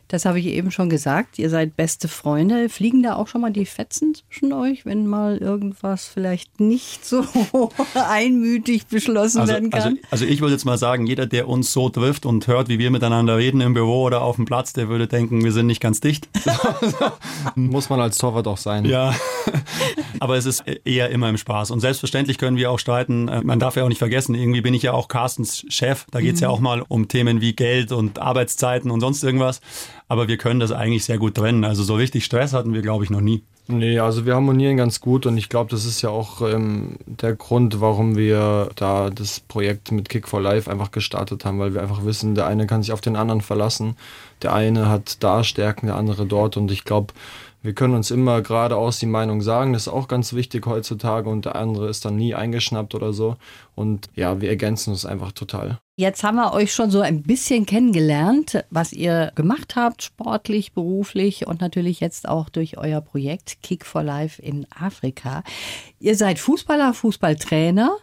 Das 0.09 0.25
habe 0.25 0.39
ich 0.39 0.47
eben 0.47 0.71
schon 0.71 0.89
gesagt. 0.89 1.37
Ihr 1.37 1.51
seid 1.51 1.75
beste 1.75 2.07
Freunde. 2.07 2.67
Fliegen 2.67 3.03
da 3.03 3.15
auch 3.15 3.27
schon 3.27 3.41
mal 3.41 3.51
die 3.51 3.67
Fetzen 3.67 4.15
zwischen 4.15 4.51
euch, 4.53 4.83
wenn 4.83 5.05
mal 5.05 5.37
irgendwas 5.37 6.07
vielleicht 6.07 6.59
nicht 6.59 7.05
so 7.05 7.23
einmütig 7.93 8.87
beschlossen 8.87 9.41
also, 9.41 9.53
werden 9.53 9.69
kann? 9.69 9.81
Also, 9.81 9.97
also 10.09 10.25
ich 10.25 10.41
würde 10.41 10.53
jetzt 10.53 10.65
mal 10.65 10.79
sagen, 10.79 11.05
jeder, 11.05 11.27
der 11.27 11.47
uns 11.47 11.71
so 11.71 11.89
trifft 11.89 12.25
und 12.25 12.47
hört, 12.47 12.69
wie 12.69 12.79
wir 12.79 12.89
miteinander 12.89 13.37
reden 13.37 13.61
im 13.61 13.75
Büro 13.75 14.01
oder 14.01 14.23
auf 14.23 14.37
dem 14.37 14.45
Platz, 14.45 14.73
der 14.73 14.89
würde 14.89 15.07
denken, 15.07 15.43
wir 15.43 15.51
sind 15.51 15.67
nicht 15.67 15.79
ganz 15.79 15.99
dicht. 15.99 16.27
Muss 17.55 17.89
man 17.89 18.01
als 18.01 18.17
Torwart 18.17 18.47
auch 18.47 18.57
sein. 18.57 18.85
Ja, 18.85 19.13
aber 20.19 20.37
es 20.37 20.45
ist 20.45 20.63
eher 20.85 21.09
immer 21.09 21.29
im 21.29 21.37
Spaß. 21.37 21.71
Und 21.71 21.79
selbstverständlich 21.79 22.37
können 22.37 22.57
wir 22.57 22.71
auch 22.71 22.79
streiten. 22.79 23.27
Äh, 23.27 23.41
man 23.41 23.59
darf 23.59 23.75
ja 23.75 23.83
auch 23.83 23.89
nicht 23.89 23.99
vergessen, 23.99 24.35
irgendwie 24.35 24.61
bin 24.61 24.73
ich 24.73 24.83
ja 24.83 24.93
auch 24.93 25.07
Carstens 25.07 25.65
Chef. 25.69 26.05
Da 26.11 26.21
geht 26.21 26.35
es 26.35 26.41
mhm. 26.41 26.45
ja 26.45 26.49
auch 26.49 26.59
mal 26.59 26.83
um 26.87 27.07
Themen 27.07 27.41
wie 27.41 27.53
Geld 27.53 27.91
und 27.91 28.19
Arbeitszeiten 28.19 28.91
und 28.91 28.99
sonst 29.01 29.23
irgendwas 29.23 29.61
aber 30.09 30.27
wir 30.27 30.37
können 30.37 30.59
das 30.59 30.71
eigentlich 30.71 31.05
sehr 31.05 31.19
gut 31.19 31.35
trennen. 31.35 31.63
Also 31.63 31.83
so 31.83 31.95
richtig 31.95 32.25
Stress 32.25 32.51
hatten 32.51 32.73
wir, 32.73 32.81
glaube 32.81 33.03
ich, 33.03 33.11
noch 33.11 33.21
nie. 33.21 33.43
Nee, 33.67 33.99
also 33.99 34.25
wir 34.25 34.33
harmonieren 34.33 34.77
ganz 34.77 34.99
gut 34.99 35.27
und 35.27 35.37
ich 35.37 35.47
glaube, 35.47 35.69
das 35.69 35.85
ist 35.85 36.01
ja 36.01 36.09
auch 36.09 36.41
ähm, 36.41 36.97
der 37.05 37.35
Grund, 37.35 37.79
warum 37.79 38.17
wir 38.17 38.69
da 38.75 39.11
das 39.11 39.39
Projekt 39.39 39.91
mit 39.91 40.09
Kick 40.09 40.27
for 40.27 40.41
Life 40.41 40.69
einfach 40.69 40.89
gestartet 40.89 41.45
haben, 41.45 41.59
weil 41.59 41.75
wir 41.75 41.81
einfach 41.83 42.03
wissen, 42.03 42.33
der 42.33 42.47
eine 42.47 42.65
kann 42.65 42.81
sich 42.81 42.91
auf 42.91 43.01
den 43.01 43.15
anderen 43.15 43.41
verlassen, 43.41 43.95
der 44.41 44.55
eine 44.55 44.89
hat 44.89 45.23
da 45.23 45.43
Stärken, 45.43 45.85
der 45.85 45.97
andere 45.97 46.25
dort 46.25 46.57
und 46.57 46.71
ich 46.71 46.83
glaube, 46.83 47.13
wir 47.61 47.73
können 47.73 47.93
uns 47.93 48.09
immer 48.09 48.41
geradeaus 48.41 48.99
die 48.99 49.05
Meinung 49.05 49.41
sagen, 49.41 49.73
das 49.73 49.83
ist 49.83 49.93
auch 49.93 50.07
ganz 50.07 50.33
wichtig 50.33 50.65
heutzutage 50.65 51.29
und 51.29 51.45
der 51.45 51.55
andere 51.55 51.89
ist 51.89 52.05
dann 52.05 52.15
nie 52.15 52.33
eingeschnappt 52.33 52.95
oder 52.95 53.11
so. 53.11 53.35
Und 53.75 54.09
ja, 54.15 54.39
wir 54.39 54.49
ergänzen 54.49 54.91
uns 54.91 55.05
einfach 55.05 55.33
total. 55.33 55.79
Jetzt 55.97 56.23
haben 56.23 56.37
wir 56.37 56.53
euch 56.53 56.73
schon 56.73 56.91
so 56.91 57.01
ein 57.01 57.23
bisschen 57.23 57.65
kennengelernt, 57.65 58.63
was 58.69 58.93
ihr 58.93 59.33
gemacht 59.35 59.75
habt, 59.75 60.01
sportlich, 60.01 60.71
beruflich 60.71 61.45
und 61.45 61.59
natürlich 61.59 61.99
jetzt 61.99 62.29
auch 62.29 62.47
durch 62.47 62.77
euer 62.77 63.01
Projekt 63.01 63.61
Kick 63.61 63.85
for 63.85 64.03
Life 64.03 64.41
in 64.41 64.65
Afrika. 64.71 65.43
Ihr 65.99 66.15
seid 66.15 66.39
Fußballer, 66.39 66.93
Fußballtrainer. 66.93 67.97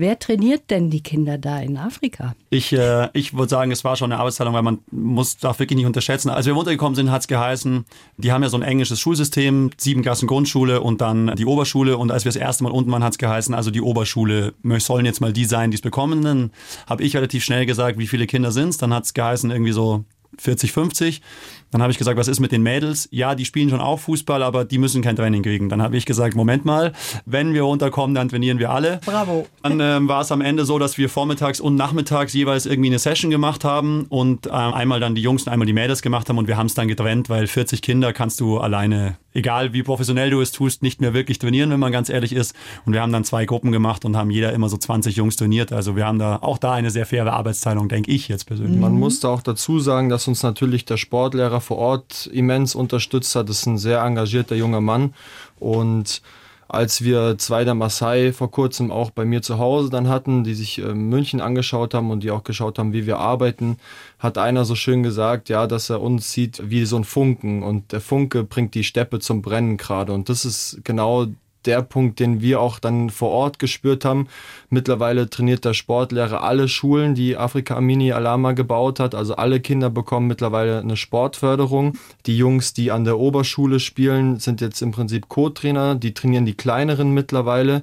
Wer 0.00 0.16
trainiert 0.20 0.70
denn 0.70 0.90
die 0.90 1.02
Kinder 1.02 1.38
da 1.38 1.58
in 1.58 1.76
Afrika? 1.76 2.36
Ich, 2.50 2.72
äh, 2.72 3.08
ich 3.14 3.34
würde 3.34 3.48
sagen, 3.48 3.72
es 3.72 3.82
war 3.82 3.96
schon 3.96 4.12
eine 4.12 4.20
Arbeitsteilung, 4.20 4.54
weil 4.54 4.62
man 4.62 4.78
muss 4.92 5.38
da 5.38 5.58
wirklich 5.58 5.76
nicht 5.76 5.86
unterschätzen. 5.86 6.30
Als 6.30 6.46
wir 6.46 6.52
runtergekommen 6.52 6.94
sind, 6.94 7.10
hat 7.10 7.22
es 7.22 7.26
geheißen, 7.26 7.84
die 8.16 8.30
haben 8.30 8.44
ja 8.44 8.48
so 8.48 8.56
ein 8.56 8.62
englisches 8.62 9.00
Schulsystem, 9.00 9.70
sieben 9.76 10.02
Klassen 10.02 10.28
Grundschule 10.28 10.82
und 10.82 11.00
dann 11.00 11.34
die 11.34 11.46
Oberschule. 11.46 11.98
Und 11.98 12.12
als 12.12 12.24
wir 12.24 12.28
das 12.28 12.40
erste 12.40 12.62
Mal 12.62 12.70
unten 12.70 12.92
waren, 12.92 13.02
hat 13.02 13.14
es 13.14 13.18
geheißen, 13.18 13.56
also 13.56 13.72
die 13.72 13.80
Oberschule 13.80 14.54
sollen 14.78 15.04
jetzt 15.04 15.20
mal 15.20 15.32
die 15.32 15.46
sein, 15.46 15.72
die 15.72 15.74
es 15.74 15.82
bekommen. 15.82 16.22
Dann 16.22 16.52
habe 16.86 17.02
ich 17.02 17.16
relativ 17.16 17.42
schnell 17.42 17.66
gesagt, 17.66 17.98
wie 17.98 18.06
viele 18.06 18.28
Kinder 18.28 18.52
sind 18.52 18.68
es. 18.68 18.76
Dann 18.76 18.94
hat 18.94 19.04
es 19.04 19.14
geheißen, 19.14 19.50
irgendwie 19.50 19.72
so 19.72 20.04
40, 20.38 20.72
50. 20.72 21.22
Dann 21.70 21.82
habe 21.82 21.92
ich 21.92 21.98
gesagt, 21.98 22.18
was 22.18 22.28
ist 22.28 22.40
mit 22.40 22.52
den 22.52 22.62
Mädels? 22.62 23.08
Ja, 23.10 23.34
die 23.34 23.44
spielen 23.44 23.68
schon 23.68 23.80
auch 23.80 24.00
Fußball, 24.00 24.42
aber 24.42 24.64
die 24.64 24.78
müssen 24.78 25.02
kein 25.02 25.16
Training 25.16 25.42
kriegen. 25.42 25.68
Dann 25.68 25.82
habe 25.82 25.96
ich 25.96 26.06
gesagt, 26.06 26.34
Moment 26.34 26.64
mal, 26.64 26.92
wenn 27.26 27.52
wir 27.52 27.62
runterkommen, 27.62 28.14
dann 28.14 28.28
trainieren 28.28 28.58
wir 28.58 28.70
alle. 28.70 29.00
Bravo. 29.04 29.46
Dann 29.62 29.78
ähm, 29.80 30.08
war 30.08 30.22
es 30.22 30.32
am 30.32 30.40
Ende 30.40 30.64
so, 30.64 30.78
dass 30.78 30.96
wir 30.96 31.08
vormittags 31.08 31.60
und 31.60 31.74
nachmittags 31.74 32.32
jeweils 32.32 32.64
irgendwie 32.64 32.88
eine 32.88 32.98
Session 32.98 33.30
gemacht 33.30 33.64
haben 33.64 34.06
und 34.08 34.46
äh, 34.46 34.50
einmal 34.50 35.00
dann 35.00 35.14
die 35.14 35.22
Jungs 35.22 35.42
und 35.42 35.52
einmal 35.52 35.66
die 35.66 35.72
Mädels 35.74 36.00
gemacht 36.00 36.28
haben 36.28 36.38
und 36.38 36.48
wir 36.48 36.56
haben 36.56 36.66
es 36.66 36.74
dann 36.74 36.88
getrennt, 36.88 37.28
weil 37.28 37.46
40 37.46 37.82
Kinder 37.82 38.12
kannst 38.12 38.40
du 38.40 38.58
alleine, 38.58 39.18
egal 39.38 39.72
wie 39.72 39.82
professionell 39.82 40.30
du 40.30 40.40
es 40.40 40.52
tust, 40.52 40.82
nicht 40.82 41.00
mehr 41.00 41.14
wirklich 41.14 41.38
trainieren, 41.38 41.70
wenn 41.70 41.80
man 41.80 41.92
ganz 41.92 42.10
ehrlich 42.10 42.32
ist. 42.32 42.54
Und 42.84 42.92
wir 42.92 43.00
haben 43.00 43.12
dann 43.12 43.24
zwei 43.24 43.46
Gruppen 43.46 43.72
gemacht 43.72 44.04
und 44.04 44.16
haben 44.16 44.30
jeder 44.30 44.52
immer 44.52 44.68
so 44.68 44.76
20 44.76 45.16
Jungs 45.16 45.36
trainiert. 45.36 45.72
Also 45.72 45.96
wir 45.96 46.06
haben 46.06 46.18
da 46.18 46.36
auch 46.42 46.58
da 46.58 46.72
eine 46.72 46.90
sehr 46.90 47.06
faire 47.06 47.32
Arbeitsteilung, 47.32 47.88
denke 47.88 48.10
ich 48.10 48.28
jetzt 48.28 48.44
persönlich. 48.44 48.78
Man 48.78 48.92
musste 48.92 49.28
auch 49.28 49.42
dazu 49.42 49.78
sagen, 49.78 50.08
dass 50.08 50.28
uns 50.28 50.42
natürlich 50.42 50.84
der 50.84 50.96
Sportlehrer 50.96 51.60
vor 51.60 51.78
Ort 51.78 52.26
immens 52.32 52.74
unterstützt 52.74 53.34
hat. 53.34 53.48
Das 53.48 53.60
ist 53.60 53.66
ein 53.66 53.78
sehr 53.78 54.02
engagierter 54.02 54.56
junger 54.56 54.80
Mann. 54.80 55.14
Und 55.58 56.20
als 56.68 57.02
wir 57.02 57.38
zwei 57.38 57.64
der 57.64 57.74
Maasai 57.74 58.32
vor 58.32 58.50
kurzem 58.50 58.92
auch 58.92 59.10
bei 59.10 59.24
mir 59.24 59.40
zu 59.40 59.58
Hause 59.58 59.88
dann 59.88 60.08
hatten, 60.08 60.44
die 60.44 60.54
sich 60.54 60.78
äh, 60.78 60.94
München 60.94 61.40
angeschaut 61.40 61.94
haben 61.94 62.10
und 62.10 62.22
die 62.22 62.30
auch 62.30 62.44
geschaut 62.44 62.78
haben, 62.78 62.92
wie 62.92 63.06
wir 63.06 63.18
arbeiten, 63.18 63.78
hat 64.18 64.36
einer 64.36 64.66
so 64.66 64.74
schön 64.74 65.02
gesagt, 65.02 65.48
ja, 65.48 65.66
dass 65.66 65.88
er 65.88 66.02
uns 66.02 66.30
sieht 66.30 66.62
wie 66.70 66.84
so 66.84 66.96
ein 66.96 67.04
Funken 67.04 67.62
und 67.62 67.92
der 67.92 68.02
Funke 68.02 68.44
bringt 68.44 68.74
die 68.74 68.84
Steppe 68.84 69.18
zum 69.18 69.40
Brennen 69.40 69.78
gerade. 69.78 70.12
Und 70.12 70.28
das 70.28 70.44
ist 70.44 70.80
genau 70.84 71.26
der 71.64 71.82
Punkt, 71.82 72.20
den 72.20 72.40
wir 72.40 72.60
auch 72.60 72.78
dann 72.78 73.10
vor 73.10 73.30
Ort 73.30 73.58
gespürt 73.58 74.04
haben. 74.04 74.28
Mittlerweile 74.70 75.28
trainiert 75.28 75.64
der 75.64 75.74
Sportlehrer 75.74 76.42
alle 76.42 76.68
Schulen, 76.68 77.14
die 77.14 77.36
Afrika 77.36 77.76
Amini 77.76 78.12
Alama 78.12 78.52
gebaut 78.52 79.00
hat. 79.00 79.14
Also 79.14 79.36
alle 79.36 79.60
Kinder 79.60 79.90
bekommen 79.90 80.26
mittlerweile 80.26 80.80
eine 80.80 80.96
Sportförderung. 80.96 81.98
Die 82.26 82.36
Jungs, 82.36 82.72
die 82.74 82.90
an 82.90 83.04
der 83.04 83.18
Oberschule 83.18 83.80
spielen, 83.80 84.38
sind 84.38 84.60
jetzt 84.60 84.82
im 84.82 84.92
Prinzip 84.92 85.28
Co-Trainer. 85.28 85.94
Die 85.94 86.14
trainieren 86.14 86.46
die 86.46 86.54
kleineren 86.54 87.12
mittlerweile. 87.12 87.82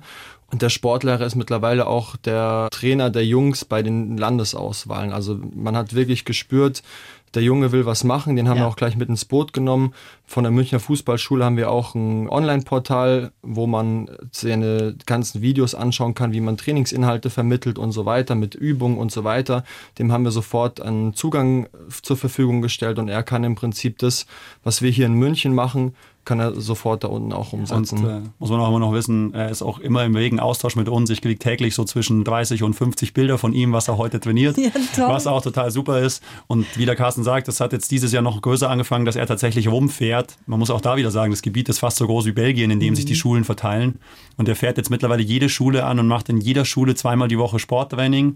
Und 0.51 0.61
der 0.61 0.69
Sportlehrer 0.69 1.25
ist 1.25 1.35
mittlerweile 1.35 1.88
auch 1.88 2.15
der 2.15 2.69
Trainer 2.71 3.09
der 3.09 3.25
Jungs 3.25 3.65
bei 3.65 3.81
den 3.81 4.15
Landesauswahlen. 4.17 5.11
Also 5.11 5.39
man 5.55 5.75
hat 5.75 5.95
wirklich 5.95 6.23
gespürt, 6.23 6.83
der 7.36 7.43
Junge 7.43 7.71
will 7.71 7.86
was 7.86 8.04
machen, 8.04 8.36
den 8.36 8.48
haben 8.48 8.58
ja. 8.58 8.63
wir 8.63 8.67
auch 8.67 8.76
gleich 8.76 8.95
mit 8.95 9.10
ins 9.10 9.26
Boot 9.26 9.54
genommen. 9.54 9.93
Von 10.26 10.43
der 10.43 10.52
Münchner 10.52 10.80
Fußballschule 10.80 11.43
haben 11.43 11.58
wir 11.58 11.69
auch 11.69 11.93
ein 11.93 12.30
Online-Portal, 12.30 13.32
wo 13.41 13.67
man 13.67 14.10
seine 14.32 14.95
ganzen 15.06 15.41
Videos 15.41 15.76
anschauen 15.76 16.15
kann, 16.15 16.34
wie 16.34 16.41
man 16.41 16.58
Trainingsinhalte 16.58 17.30
vermittelt 17.30 17.78
und 17.78 17.91
so 17.91 18.06
weiter, 18.06 18.36
mit 18.36 18.56
Übungen 18.56 18.98
und 18.98 19.12
so 19.12 19.24
weiter. 19.24 19.63
Dem 20.00 20.12
haben 20.12 20.24
wir 20.24 20.32
sofort 20.32 20.82
einen 20.82 21.13
Zugang 21.13 21.67
zur 22.02 22.17
Verfügung 22.17 22.62
gestellt 22.62 22.98
und 22.98 23.10
er 23.10 23.24
kann 23.24 23.43
im 23.43 23.56
Prinzip 23.56 24.00
das, 24.00 24.26
was 24.63 24.82
wir 24.82 24.89
hier 24.89 25.06
in 25.06 25.13
München 25.13 25.54
machen, 25.54 25.95
kann 26.25 26.39
er 26.39 26.59
sofort 26.59 27.03
da 27.03 27.07
unten 27.07 27.31
auch 27.31 27.53
umsetzen. 27.53 28.03
Und, 28.03 28.09
äh, 28.09 28.21
muss 28.39 28.49
man 28.49 28.59
auch 28.59 28.69
immer 28.69 28.79
noch 28.79 28.93
wissen, 28.93 29.33
er 29.33 29.49
ist 29.49 29.61
auch 29.61 29.79
immer 29.79 30.03
im 30.03 30.15
regen 30.15 30.39
Austausch 30.39 30.75
mit 30.75 30.89
uns. 30.89 31.09
Ich 31.09 31.21
kriege 31.21 31.39
täglich 31.39 31.75
so 31.75 31.83
zwischen 31.83 32.23
30 32.23 32.63
und 32.63 32.73
50 32.73 33.13
Bilder 33.13 33.38
von 33.38 33.53
ihm, 33.53 33.71
was 33.73 33.88
er 33.88 33.97
heute 33.97 34.19
trainiert, 34.19 34.57
ja, 34.57 34.71
was 34.97 35.27
auch 35.27 35.41
total 35.41 35.71
super 35.71 36.01
ist. 36.01 36.23
Und 36.47 36.65
wie 36.75 36.85
der 36.85 36.95
Carsten 36.95 37.23
sagt, 37.23 37.47
das 37.47 37.59
hat 37.59 37.73
jetzt 37.73 37.91
dieses 37.91 38.11
Jahr 38.11 38.23
noch 38.23 38.41
größer 38.41 38.69
angefangen, 38.69 39.05
dass 39.05 39.15
er 39.15 39.27
tatsächlich 39.27 39.67
rumfährt. 39.67 40.38
Man 40.47 40.59
muss 40.59 40.71
auch 40.71 40.81
da 40.81 40.97
wieder 40.97 41.11
sagen, 41.11 41.31
das 41.31 41.41
Gebiet 41.41 41.69
ist 41.69 41.79
fast 41.79 41.97
so 41.97 42.07
groß 42.07 42.25
wie 42.25 42.31
Belgien, 42.31 42.71
in 42.71 42.79
dem 42.79 42.91
mhm. 42.91 42.95
sich 42.95 43.05
die 43.05 43.15
Schulen 43.15 43.43
verteilen. 43.43 43.99
Und 44.38 44.49
er 44.49 44.55
fährt 44.55 44.77
jetzt 44.77 44.89
mittlerweile 44.89 45.21
jede 45.21 45.47
Schule 45.47 45.85
an 45.85 45.99
und 45.99 46.07
macht 46.07 46.29
in 46.29 46.41
jeder 46.41 46.65
Schule 46.65 46.95
zweimal 46.95 47.27
die 47.27 47.38
Woche 47.38 47.59
Sporttraining. 47.59 48.35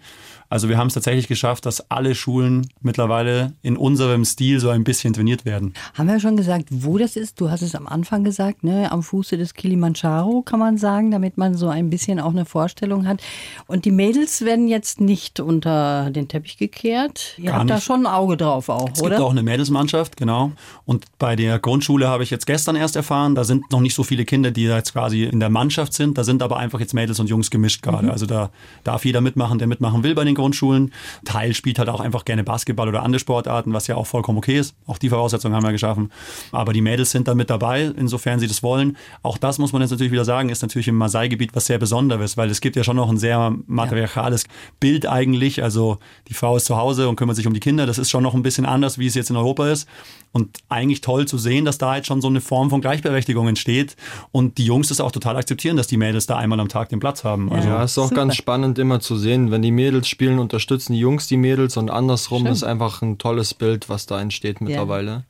Also 0.52 0.68
wir 0.68 0.80
haben 0.80 0.88
es 0.88 0.96
tatsächlich 0.96 1.28
geschafft, 1.28 1.68
dass 1.68 1.92
alle 1.92 2.16
Schulen 2.16 2.68
mittlerweile 2.82 3.54
in 3.62 3.78
unserem 3.78 4.26
Stil 4.26 4.60
so 4.60 4.70
ein 4.70 4.84
bisschen 4.84 5.14
trainiert 5.14 5.46
werden. 5.46 5.76
Haben 5.94 6.08
wir 6.08 6.20
schon 6.20 6.38
gesagt, 6.38 6.70
wo 6.72 6.98
das 6.98 7.16
ist? 7.16 7.40
Du 7.40 7.52
hast 7.52 7.62
es 7.62 7.76
am 7.76 7.86
Anfang 7.86 8.24
gesagt, 8.24 8.64
ne? 8.64 8.92
am 8.92 9.04
Fuße 9.04 9.38
des 9.38 9.54
Kilimanjaro 9.54 10.42
kann 10.42 10.60
man 10.60 10.80
sagen, 10.80 11.12
damit 11.12 11.38
man 11.38 11.54
so 11.54 11.68
ein 11.68 11.92
bisschen 11.92 12.20
auch 12.20 12.32
eine 12.32 12.46
Vorstellung 12.46 13.08
hat. 13.08 13.22
Und 13.68 13.86
die 13.86 13.92
Mädels 13.92 14.42
werden 14.42 14.68
jetzt 14.68 15.00
nicht 15.00 15.40
unter 15.40 16.10
den 16.10 16.28
Teppich 16.28 16.58
gekehrt. 16.58 17.36
Ihr 17.38 17.46
Gar 17.46 17.54
habt 17.54 17.66
nicht. 17.66 17.78
da 17.78 17.82
schon 17.82 18.08
ein 18.08 18.12
Auge 18.12 18.36
drauf 18.36 18.70
auch, 18.70 18.90
es 18.92 19.00
oder? 19.02 19.12
Es 19.12 19.18
gibt 19.18 19.22
auch 19.22 19.32
eine 19.32 19.44
Mädelsmannschaft, 19.44 20.18
genau. 20.18 20.52
Und 20.86 21.06
bei 21.20 21.36
der 21.36 21.60
Grundschule 21.60 22.08
habe 22.08 22.24
ich 22.24 22.32
jetzt 22.32 22.48
gestern 22.48 22.76
erst 22.76 22.96
erfahren, 22.96 23.36
da 23.36 23.44
sind 23.44 23.72
noch 23.72 23.82
nicht 23.82 23.94
so 23.94 24.04
viele 24.04 24.26
Kinder, 24.26 24.50
die 24.50 24.64
jetzt 24.64 24.94
quasi 24.94 25.26
in 25.26 25.40
der 25.40 25.50
Mannschaft 25.50 25.94
sind. 25.94 26.18
Da 26.18 26.24
sind 26.24 26.42
aber 26.42 26.58
einfach 26.58 26.80
jetzt 26.80 26.96
Mädels 26.96 27.20
und 27.20 27.30
Jungs 27.30 27.52
gemischt 27.52 27.84
gerade. 27.84 28.06
Mhm. 28.06 28.12
Also 28.12 28.26
da 28.26 28.50
darf 28.84 29.06
jeder 29.06 29.22
mitmachen, 29.22 29.60
der 29.60 29.68
mitmachen 29.68 30.02
will 30.04 30.16
bei 30.16 30.24
den 30.24 30.38
Grundschulen. 30.39 30.91
Teil 31.25 31.54
spielt 31.54 31.80
halt 31.80 31.89
auch 31.89 31.99
einfach 31.99 32.25
gerne 32.25 32.43
Basketball 32.43 32.88
oder 32.88 33.04
andere 33.04 33.19
Sportarten, 33.19 33.73
was 33.73 33.88
ja 33.88 33.95
auch 33.95 34.08
vollkommen 34.08 34.38
okay 34.38 34.58
ist. 34.58 34.75
Auch 34.88 34.97
die 34.97 35.10
Voraussetzungen 35.10 35.56
haben 35.56 35.63
wir 35.63 35.71
geschaffen. 35.71 36.12
Aber 36.52 36.73
die 36.73 36.82
Mädels 36.82 37.12
sind 37.12 37.28
da 37.28 37.36
mit 37.36 37.49
dabei, 37.49 37.91
insofern 37.97 38.39
sie 38.39 38.47
das 38.47 38.63
wollen. 38.63 38.97
Auch 39.21 39.38
das 39.38 39.60
muss 39.60 39.73
man 39.73 39.82
jetzt 39.82 39.91
natürlich 39.91 40.12
wieder 40.12 40.25
sagen, 40.25 40.49
ist 40.49 40.62
natürlich 40.62 40.88
im 40.88 40.95
Masai-Gebiet 40.95 41.52
was 41.54 41.65
sehr 41.65 41.78
Besonderes, 41.78 42.38
weil 42.38 42.49
es 42.49 42.62
gibt 42.62 42.75
ja 42.75 42.84
schon 42.84 42.95
noch 42.95 43.10
ein 43.10 43.17
sehr 43.17 43.54
matriarchales 43.67 44.43
ja. 44.43 44.49
Bild 44.80 45.06
eigentlich. 45.06 45.63
Also 45.63 45.97
die 46.28 46.34
Frau 46.34 46.58
ist 46.58 46.65
zu 46.65 46.78
Hause 46.78 47.10
und 47.10 47.15
kümmert 47.15 47.36
sich 47.36 47.47
um 47.47 47.54
die 47.54 47.60
Kinder. 47.60 47.86
Das 47.86 47.97
ist 47.97 48.10
schon 48.10 48.23
noch 48.23 48.34
ein 48.34 48.43
bisschen 48.43 48.65
anders, 48.65 48.97
wie 48.97 49.08
es 49.08 49.15
jetzt 49.15 49.30
in 49.30 49.36
Europa 49.36 49.69
ist. 49.69 49.88
Und 50.32 50.60
eigentlich 50.69 51.02
toll 51.02 51.28
zu 51.28 51.38
sehen, 51.38 51.65
dass 51.65 51.80
da 51.80 51.95
jetzt 51.95 52.06
schon 52.06 52.21
so 52.21 52.28
eine 52.28 52.39
Form 52.39 52.69
von 52.69 52.82
Gleichberechtigung 52.82 53.47
entsteht 53.47 53.95
und 54.32 54.58
die 54.60 54.65
Jungs 54.65 54.89
das 54.89 55.02
auch 55.02 55.12
total 55.12 55.38
akzeptieren, 55.38 55.75
dass 55.75 55.88
die 55.88 55.97
Mädels 55.97 56.28
da 56.28 56.38
einmal 56.38 56.60
am 56.60 56.69
Tag 56.69 56.89
den 56.89 56.99
Platz 56.99 57.23
haben. 57.23 57.52
Also 57.52 57.67
ja, 57.67 57.84
ist 57.84 57.97
auch 57.97 58.10
Super. 58.10 58.21
ganz 58.21 58.36
spannend 58.36 58.78
immer 58.78 58.99
zu 58.99 59.17
sehen, 59.17 59.49
wenn 59.49 59.63
die 59.63 59.71
Mädels 59.71 60.08
spielen, 60.08 60.29
unterstützen 60.38 60.94
die 60.94 61.00
Jungs 61.00 61.28
die 61.28 61.38
Mädels 61.38 61.78
und 61.78 61.89
andersrum 61.89 62.44
Schön. 62.44 62.52
ist 62.52 62.63
einfach 62.63 63.02
ein 63.02 63.18
tolles 63.18 63.54
Bild, 63.56 63.89
was 63.89 64.06
da 64.06 64.22
entsteht 64.22 64.62
mittlerweile. 64.62 65.12
Ja. 65.12 65.24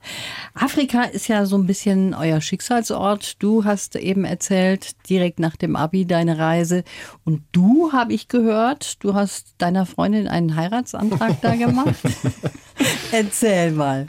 Afrika 0.65 1.03
ist 1.03 1.27
ja 1.29 1.45
so 1.45 1.57
ein 1.57 1.67
bisschen 1.67 2.13
euer 2.13 2.41
Schicksalsort. 2.41 3.41
Du 3.41 3.63
hast 3.63 3.95
eben 3.95 4.25
erzählt, 4.25 4.91
direkt 5.09 5.39
nach 5.39 5.55
dem 5.55 5.75
Abi 5.75 6.05
deine 6.05 6.37
Reise. 6.37 6.83
Und 7.23 7.43
du, 7.51 7.93
habe 7.93 8.11
ich 8.13 8.27
gehört, 8.27 9.01
du 9.03 9.13
hast 9.13 9.53
deiner 9.59 9.85
Freundin 9.85 10.27
einen 10.27 10.55
Heiratsantrag 10.55 11.39
da 11.41 11.55
gemacht. 11.55 11.95
Erzähl 13.11 13.71
mal. 13.71 14.07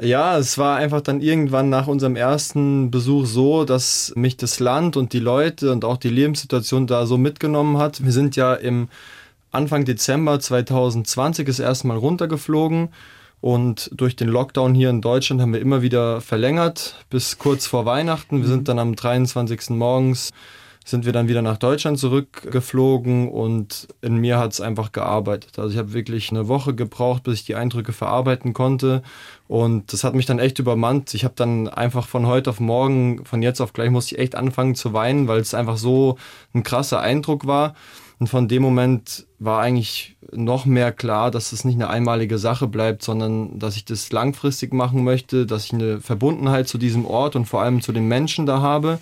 Ja, 0.00 0.38
es 0.38 0.58
war 0.58 0.76
einfach 0.76 1.00
dann 1.00 1.20
irgendwann 1.20 1.68
nach 1.68 1.86
unserem 1.86 2.16
ersten 2.16 2.90
Besuch 2.90 3.26
so, 3.26 3.64
dass 3.64 4.12
mich 4.16 4.36
das 4.36 4.60
Land 4.60 4.96
und 4.96 5.12
die 5.12 5.18
Leute 5.18 5.72
und 5.72 5.84
auch 5.84 5.96
die 5.96 6.08
Lebenssituation 6.08 6.86
da 6.86 7.06
so 7.06 7.18
mitgenommen 7.18 7.78
hat. 7.78 8.04
Wir 8.04 8.12
sind 8.12 8.36
ja 8.36 8.54
im 8.54 8.88
Anfang 9.52 9.84
Dezember 9.84 10.38
2020 10.38 11.46
das 11.46 11.58
erste 11.58 11.88
Mal 11.88 11.96
runtergeflogen 11.96 12.90
und 13.40 13.90
durch 13.92 14.14
den 14.16 14.28
Lockdown 14.28 14.74
hier 14.74 14.90
in 14.90 15.00
Deutschland 15.00 15.40
haben 15.40 15.52
wir 15.52 15.60
immer 15.60 15.82
wieder 15.82 16.20
verlängert 16.20 17.04
bis 17.10 17.38
kurz 17.38 17.66
vor 17.66 17.84
Weihnachten. 17.84 18.42
Wir 18.42 18.48
sind 18.48 18.68
dann 18.68 18.78
am 18.78 18.94
23. 18.94 19.70
morgens 19.70 20.30
sind 20.84 21.04
wir 21.04 21.12
dann 21.12 21.28
wieder 21.28 21.42
nach 21.42 21.58
Deutschland 21.58 21.98
zurückgeflogen 21.98 23.28
und 23.28 23.88
in 24.00 24.16
mir 24.16 24.38
hat 24.38 24.52
es 24.52 24.60
einfach 24.60 24.92
gearbeitet. 24.92 25.58
Also 25.58 25.70
ich 25.72 25.78
habe 25.78 25.92
wirklich 25.92 26.30
eine 26.30 26.48
Woche 26.48 26.74
gebraucht, 26.74 27.22
bis 27.22 27.40
ich 27.40 27.44
die 27.44 27.54
Eindrücke 27.54 27.92
verarbeiten 27.92 28.52
konnte 28.52 29.02
und 29.46 29.92
das 29.92 30.04
hat 30.04 30.14
mich 30.14 30.26
dann 30.26 30.38
echt 30.38 30.58
übermannt. 30.58 31.12
Ich 31.14 31.24
habe 31.24 31.34
dann 31.36 31.68
einfach 31.68 32.06
von 32.08 32.26
heute 32.26 32.50
auf 32.50 32.60
morgen, 32.60 33.24
von 33.24 33.42
jetzt 33.42 33.60
auf 33.60 33.72
gleich 33.72 33.90
musste 33.90 34.14
ich 34.14 34.20
echt 34.20 34.34
anfangen 34.34 34.74
zu 34.74 34.92
weinen, 34.92 35.28
weil 35.28 35.40
es 35.40 35.54
einfach 35.54 35.76
so 35.76 36.18
ein 36.54 36.62
krasser 36.62 37.00
Eindruck 37.00 37.46
war. 37.46 37.74
Und 38.20 38.28
von 38.28 38.46
dem 38.46 38.62
Moment 38.62 39.26
war 39.38 39.60
eigentlich 39.60 40.16
noch 40.30 40.66
mehr 40.66 40.92
klar, 40.92 41.30
dass 41.30 41.52
es 41.52 41.64
nicht 41.64 41.74
eine 41.74 41.88
einmalige 41.88 42.38
Sache 42.38 42.68
bleibt, 42.68 43.02
sondern 43.02 43.58
dass 43.58 43.76
ich 43.76 43.84
das 43.84 44.12
langfristig 44.12 44.72
machen 44.72 45.02
möchte, 45.02 45.46
dass 45.46 45.64
ich 45.64 45.72
eine 45.72 46.00
Verbundenheit 46.00 46.68
zu 46.68 46.78
diesem 46.78 47.06
Ort 47.06 47.34
und 47.34 47.46
vor 47.46 47.62
allem 47.62 47.80
zu 47.80 47.92
den 47.92 48.06
Menschen 48.06 48.46
da 48.46 48.60
habe 48.60 48.98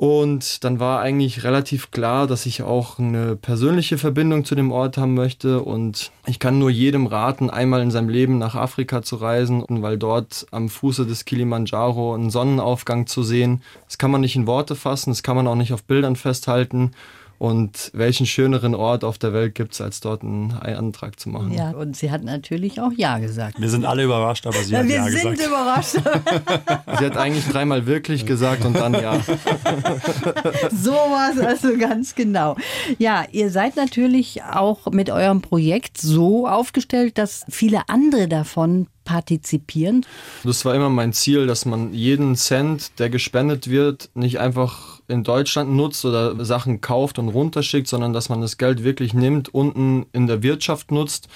und 0.00 0.64
dann 0.64 0.80
war 0.80 1.00
eigentlich 1.00 1.44
relativ 1.44 1.90
klar, 1.90 2.26
dass 2.26 2.46
ich 2.46 2.62
auch 2.62 2.98
eine 2.98 3.36
persönliche 3.36 3.98
Verbindung 3.98 4.46
zu 4.46 4.54
dem 4.54 4.72
Ort 4.72 4.96
haben 4.96 5.12
möchte. 5.12 5.60
Und 5.60 6.10
ich 6.26 6.38
kann 6.38 6.58
nur 6.58 6.70
jedem 6.70 7.06
raten, 7.06 7.50
einmal 7.50 7.82
in 7.82 7.90
seinem 7.90 8.08
Leben 8.08 8.38
nach 8.38 8.54
Afrika 8.54 9.02
zu 9.02 9.16
reisen, 9.16 9.62
weil 9.68 9.98
dort 9.98 10.46
am 10.52 10.70
Fuße 10.70 11.04
des 11.04 11.26
Kilimanjaro 11.26 12.14
einen 12.14 12.30
Sonnenaufgang 12.30 13.08
zu 13.08 13.22
sehen, 13.22 13.62
das 13.86 13.98
kann 13.98 14.10
man 14.10 14.22
nicht 14.22 14.36
in 14.36 14.46
Worte 14.46 14.74
fassen, 14.74 15.10
das 15.10 15.22
kann 15.22 15.36
man 15.36 15.46
auch 15.46 15.54
nicht 15.54 15.74
auf 15.74 15.84
Bildern 15.84 16.16
festhalten. 16.16 16.92
Und 17.40 17.90
welchen 17.94 18.26
schöneren 18.26 18.74
Ort 18.74 19.02
auf 19.02 19.16
der 19.16 19.32
Welt 19.32 19.54
gibt 19.54 19.72
es, 19.72 19.80
als 19.80 20.00
dort 20.00 20.22
einen 20.22 20.52
Antrag 20.52 21.18
zu 21.18 21.30
machen? 21.30 21.54
Ja, 21.54 21.70
und 21.70 21.96
sie 21.96 22.10
hat 22.10 22.22
natürlich 22.22 22.82
auch 22.82 22.92
Ja 22.94 23.18
gesagt. 23.18 23.58
Wir 23.58 23.70
sind 23.70 23.86
alle 23.86 24.04
überrascht, 24.04 24.46
aber 24.46 24.62
sie 24.62 24.74
ja, 24.74 24.80
hat 24.80 24.88
wir 24.88 24.96
Ja 24.96 25.04
sind 25.04 25.38
gesagt. 25.38 25.46
überrascht. 25.46 25.94
Sie 26.98 27.06
hat 27.06 27.16
eigentlich 27.16 27.46
dreimal 27.48 27.86
wirklich 27.86 28.26
gesagt 28.26 28.66
und 28.66 28.74
dann 28.76 28.92
Ja. 28.92 29.18
so 30.70 30.90
war 30.92 31.30
es 31.34 31.40
also 31.40 31.78
ganz 31.78 32.14
genau. 32.14 32.56
Ja, 32.98 33.24
ihr 33.32 33.50
seid 33.50 33.74
natürlich 33.76 34.42
auch 34.42 34.90
mit 34.90 35.08
eurem 35.08 35.40
Projekt 35.40 35.96
so 35.96 36.46
aufgestellt, 36.46 37.16
dass 37.16 37.46
viele 37.48 37.88
andere 37.88 38.28
davon 38.28 38.86
partizipieren. 39.10 40.06
Das 40.44 40.64
war 40.64 40.72
immer 40.72 40.88
mein 40.88 41.12
Ziel, 41.12 41.48
dass 41.48 41.64
man 41.64 41.92
jeden 41.92 42.36
Cent, 42.36 43.00
der 43.00 43.10
gespendet 43.10 43.68
wird, 43.68 44.08
nicht 44.14 44.38
einfach 44.38 45.00
in 45.08 45.24
Deutschland 45.24 45.72
nutzt 45.72 46.04
oder 46.04 46.44
Sachen 46.44 46.80
kauft 46.80 47.18
und 47.18 47.28
runterschickt, 47.28 47.88
sondern 47.88 48.12
dass 48.12 48.28
man 48.28 48.40
das 48.40 48.56
Geld 48.56 48.84
wirklich 48.84 49.12
nimmt, 49.12 49.52
unten 49.52 50.06
in 50.12 50.28
der 50.28 50.44
Wirtschaft 50.44 50.92
nutzt 50.92 51.28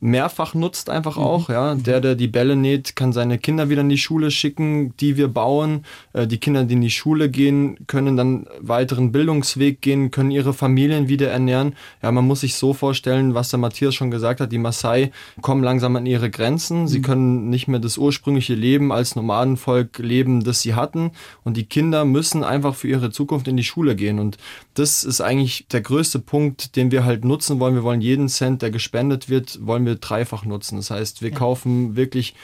mehrfach 0.00 0.54
nutzt 0.54 0.90
einfach 0.90 1.16
auch. 1.16 1.48
Ja, 1.48 1.74
der, 1.74 2.00
der 2.00 2.14
die 2.14 2.28
Bälle 2.28 2.54
näht, 2.54 2.96
kann 2.96 3.12
seine 3.12 3.38
Kinder 3.38 3.70
wieder 3.70 3.80
in 3.80 3.88
die 3.88 3.98
Schule 3.98 4.30
schicken, 4.30 4.94
die 4.98 5.16
wir 5.16 5.28
bauen. 5.28 5.84
Äh, 6.12 6.26
die 6.26 6.38
Kinder, 6.38 6.64
die 6.64 6.74
in 6.74 6.82
die 6.82 6.90
Schule 6.90 7.30
gehen, 7.30 7.78
können 7.86 8.16
dann 8.16 8.46
weiteren 8.60 9.10
Bildungsweg 9.10 9.80
gehen, 9.80 10.10
können 10.10 10.30
ihre 10.30 10.52
Familien 10.52 11.08
wieder 11.08 11.30
ernähren. 11.30 11.74
Ja, 12.02 12.12
man 12.12 12.26
muss 12.26 12.40
sich 12.40 12.56
so 12.56 12.74
vorstellen, 12.74 13.34
was 13.34 13.48
der 13.48 13.58
Matthias 13.58 13.94
schon 13.94 14.10
gesagt 14.10 14.40
hat, 14.40 14.52
die 14.52 14.58
Maasai 14.58 15.12
kommen 15.40 15.62
langsam 15.62 15.96
an 15.96 16.04
ihre 16.04 16.30
Grenzen. 16.30 16.88
Sie 16.88 17.00
können 17.00 17.48
nicht 17.48 17.66
mehr 17.66 17.80
das 17.80 17.96
ursprüngliche 17.96 18.54
Leben 18.54 18.92
als 18.92 19.16
Nomadenvolk 19.16 19.98
leben, 19.98 20.44
das 20.44 20.60
sie 20.60 20.74
hatten. 20.74 21.12
Und 21.42 21.56
die 21.56 21.64
Kinder 21.64 22.04
müssen 22.04 22.44
einfach 22.44 22.74
für 22.74 22.88
ihre 22.88 23.10
Zukunft 23.10 23.48
in 23.48 23.56
die 23.56 23.64
Schule 23.64 23.96
gehen. 23.96 24.18
Und 24.18 24.36
das 24.74 25.04
ist 25.04 25.22
eigentlich 25.22 25.68
der 25.68 25.80
größte 25.80 26.18
Punkt, 26.18 26.76
den 26.76 26.90
wir 26.90 27.06
halt 27.06 27.24
nutzen 27.24 27.60
wollen. 27.60 27.74
Wir 27.74 27.82
wollen 27.82 28.02
jeden 28.02 28.28
Cent, 28.28 28.60
der 28.60 28.70
gespendet 28.70 29.30
wird, 29.30 29.58
wollen 29.66 29.85
wir 29.86 29.94
dreifach 29.94 30.44
nutzen. 30.44 30.76
Das 30.76 30.90
heißt, 30.90 31.22
wir 31.22 31.30
ja. 31.30 31.36
kaufen 31.36 31.96
wirklich 31.96 32.34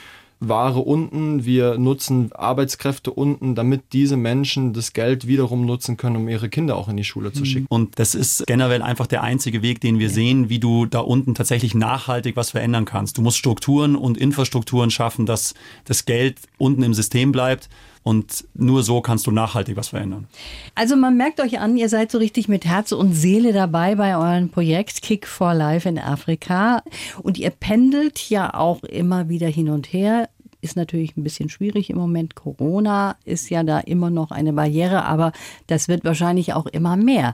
Ware 0.47 0.79
unten, 0.79 1.45
wir 1.45 1.77
nutzen 1.77 2.31
Arbeitskräfte 2.33 3.11
unten, 3.11 3.55
damit 3.55 3.93
diese 3.93 4.17
Menschen 4.17 4.73
das 4.73 4.93
Geld 4.93 5.27
wiederum 5.27 5.65
nutzen 5.65 5.97
können, 5.97 6.17
um 6.17 6.27
ihre 6.27 6.49
Kinder 6.49 6.75
auch 6.75 6.89
in 6.89 6.97
die 6.97 7.03
Schule 7.03 7.31
zu 7.31 7.41
mhm. 7.41 7.45
schicken. 7.45 7.65
Und 7.69 7.99
das 7.99 8.15
ist 8.15 8.45
generell 8.47 8.81
einfach 8.81 9.07
der 9.07 9.23
einzige 9.23 9.61
Weg, 9.61 9.81
den 9.81 9.99
wir 9.99 10.07
ja. 10.07 10.13
sehen, 10.13 10.49
wie 10.49 10.59
du 10.59 10.85
da 10.85 10.99
unten 10.99 11.33
tatsächlich 11.35 11.75
nachhaltig 11.75 12.35
was 12.35 12.51
verändern 12.51 12.85
kannst. 12.85 13.17
Du 13.17 13.21
musst 13.21 13.37
Strukturen 13.37 13.95
und 13.95 14.17
Infrastrukturen 14.17 14.91
schaffen, 14.91 15.25
dass 15.25 15.53
das 15.85 16.05
Geld 16.05 16.39
unten 16.57 16.83
im 16.83 16.93
System 16.93 17.31
bleibt. 17.31 17.69
Und 18.03 18.45
nur 18.53 18.83
so 18.83 18.99
kannst 19.01 19.27
du 19.27 19.31
nachhaltig 19.31 19.77
was 19.77 19.87
verändern. 19.89 20.27
Also 20.75 20.97
man 20.97 21.15
merkt 21.15 21.39
euch 21.39 21.59
an, 21.59 21.77
ihr 21.77 21.87
seid 21.87 22.11
so 22.11 22.17
richtig 22.17 22.49
mit 22.49 22.65
Herz 22.65 22.91
und 22.91 23.13
Seele 23.13 23.53
dabei 23.53 23.95
bei 23.95 24.17
eurem 24.17 24.49
Projekt 24.49 25.01
Kick 25.01 25.25
for 25.25 25.53
Life 25.53 25.87
in 25.87 25.97
Afrika. 25.97 26.83
Und 27.21 27.37
ihr 27.37 27.49
pendelt 27.49 28.29
ja 28.29 28.53
auch 28.53 28.83
immer 28.83 29.29
wieder 29.29 29.47
hin 29.47 29.69
und 29.69 29.91
her 29.93 30.29
ist 30.63 30.75
natürlich 30.77 31.17
ein 31.17 31.23
bisschen 31.23 31.49
schwierig 31.49 31.89
im 31.89 31.97
Moment. 31.97 32.35
Corona 32.35 33.17
ist 33.25 33.49
ja 33.49 33.63
da 33.63 33.79
immer 33.79 34.09
noch 34.09 34.31
eine 34.31 34.53
Barriere, 34.53 35.03
aber 35.05 35.33
das 35.67 35.87
wird 35.87 36.05
wahrscheinlich 36.05 36.53
auch 36.53 36.65
immer 36.67 36.95
mehr. 36.95 37.33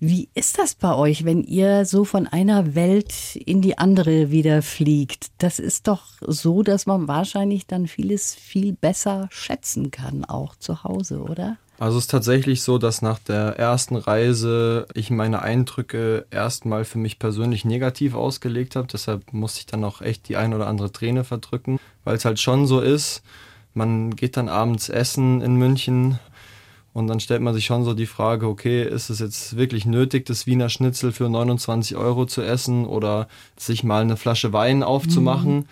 Wie 0.00 0.28
ist 0.34 0.58
das 0.58 0.76
bei 0.76 0.94
euch, 0.94 1.24
wenn 1.24 1.42
ihr 1.42 1.84
so 1.84 2.04
von 2.04 2.28
einer 2.28 2.76
Welt 2.76 3.34
in 3.34 3.60
die 3.60 3.78
andere 3.78 4.30
wieder 4.30 4.62
fliegt? 4.62 5.26
Das 5.38 5.58
ist 5.58 5.88
doch 5.88 6.02
so, 6.20 6.62
dass 6.62 6.86
man 6.86 7.08
wahrscheinlich 7.08 7.66
dann 7.66 7.88
vieles 7.88 8.32
viel 8.32 8.74
besser 8.74 9.28
schätzen 9.32 9.90
kann, 9.90 10.24
auch 10.24 10.54
zu 10.54 10.84
Hause, 10.84 11.22
oder? 11.22 11.56
Also 11.80 11.98
es 11.98 12.04
ist 12.04 12.10
tatsächlich 12.12 12.62
so, 12.62 12.78
dass 12.78 13.02
nach 13.02 13.18
der 13.18 13.58
ersten 13.58 13.96
Reise 13.96 14.86
ich 14.94 15.10
meine 15.10 15.42
Eindrücke 15.42 16.26
erstmal 16.30 16.84
für 16.84 16.98
mich 16.98 17.18
persönlich 17.18 17.64
negativ 17.64 18.14
ausgelegt 18.14 18.76
habe. 18.76 18.86
Deshalb 18.86 19.32
musste 19.32 19.60
ich 19.60 19.66
dann 19.66 19.82
auch 19.82 20.00
echt 20.00 20.28
die 20.28 20.36
ein 20.36 20.54
oder 20.54 20.68
andere 20.68 20.92
Träne 20.92 21.24
verdrücken, 21.24 21.80
weil 22.04 22.16
es 22.16 22.24
halt 22.24 22.38
schon 22.38 22.68
so 22.68 22.80
ist. 22.80 23.22
Man 23.74 24.14
geht 24.14 24.36
dann 24.36 24.48
abends 24.48 24.88
essen 24.88 25.40
in 25.40 25.56
München 25.56 26.18
und 26.92 27.06
dann 27.06 27.20
stellt 27.20 27.42
man 27.42 27.54
sich 27.54 27.66
schon 27.66 27.84
so 27.84 27.94
die 27.94 28.06
Frage, 28.06 28.48
okay, 28.48 28.82
ist 28.82 29.10
es 29.10 29.20
jetzt 29.20 29.56
wirklich 29.56 29.86
nötig, 29.86 30.26
das 30.26 30.46
Wiener 30.46 30.68
Schnitzel 30.68 31.12
für 31.12 31.28
29 31.28 31.96
Euro 31.96 32.26
zu 32.26 32.42
essen 32.42 32.86
oder 32.86 33.28
sich 33.56 33.84
mal 33.84 34.02
eine 34.02 34.16
Flasche 34.16 34.52
Wein 34.52 34.82
aufzumachen? 34.82 35.56
Mhm. 35.56 35.64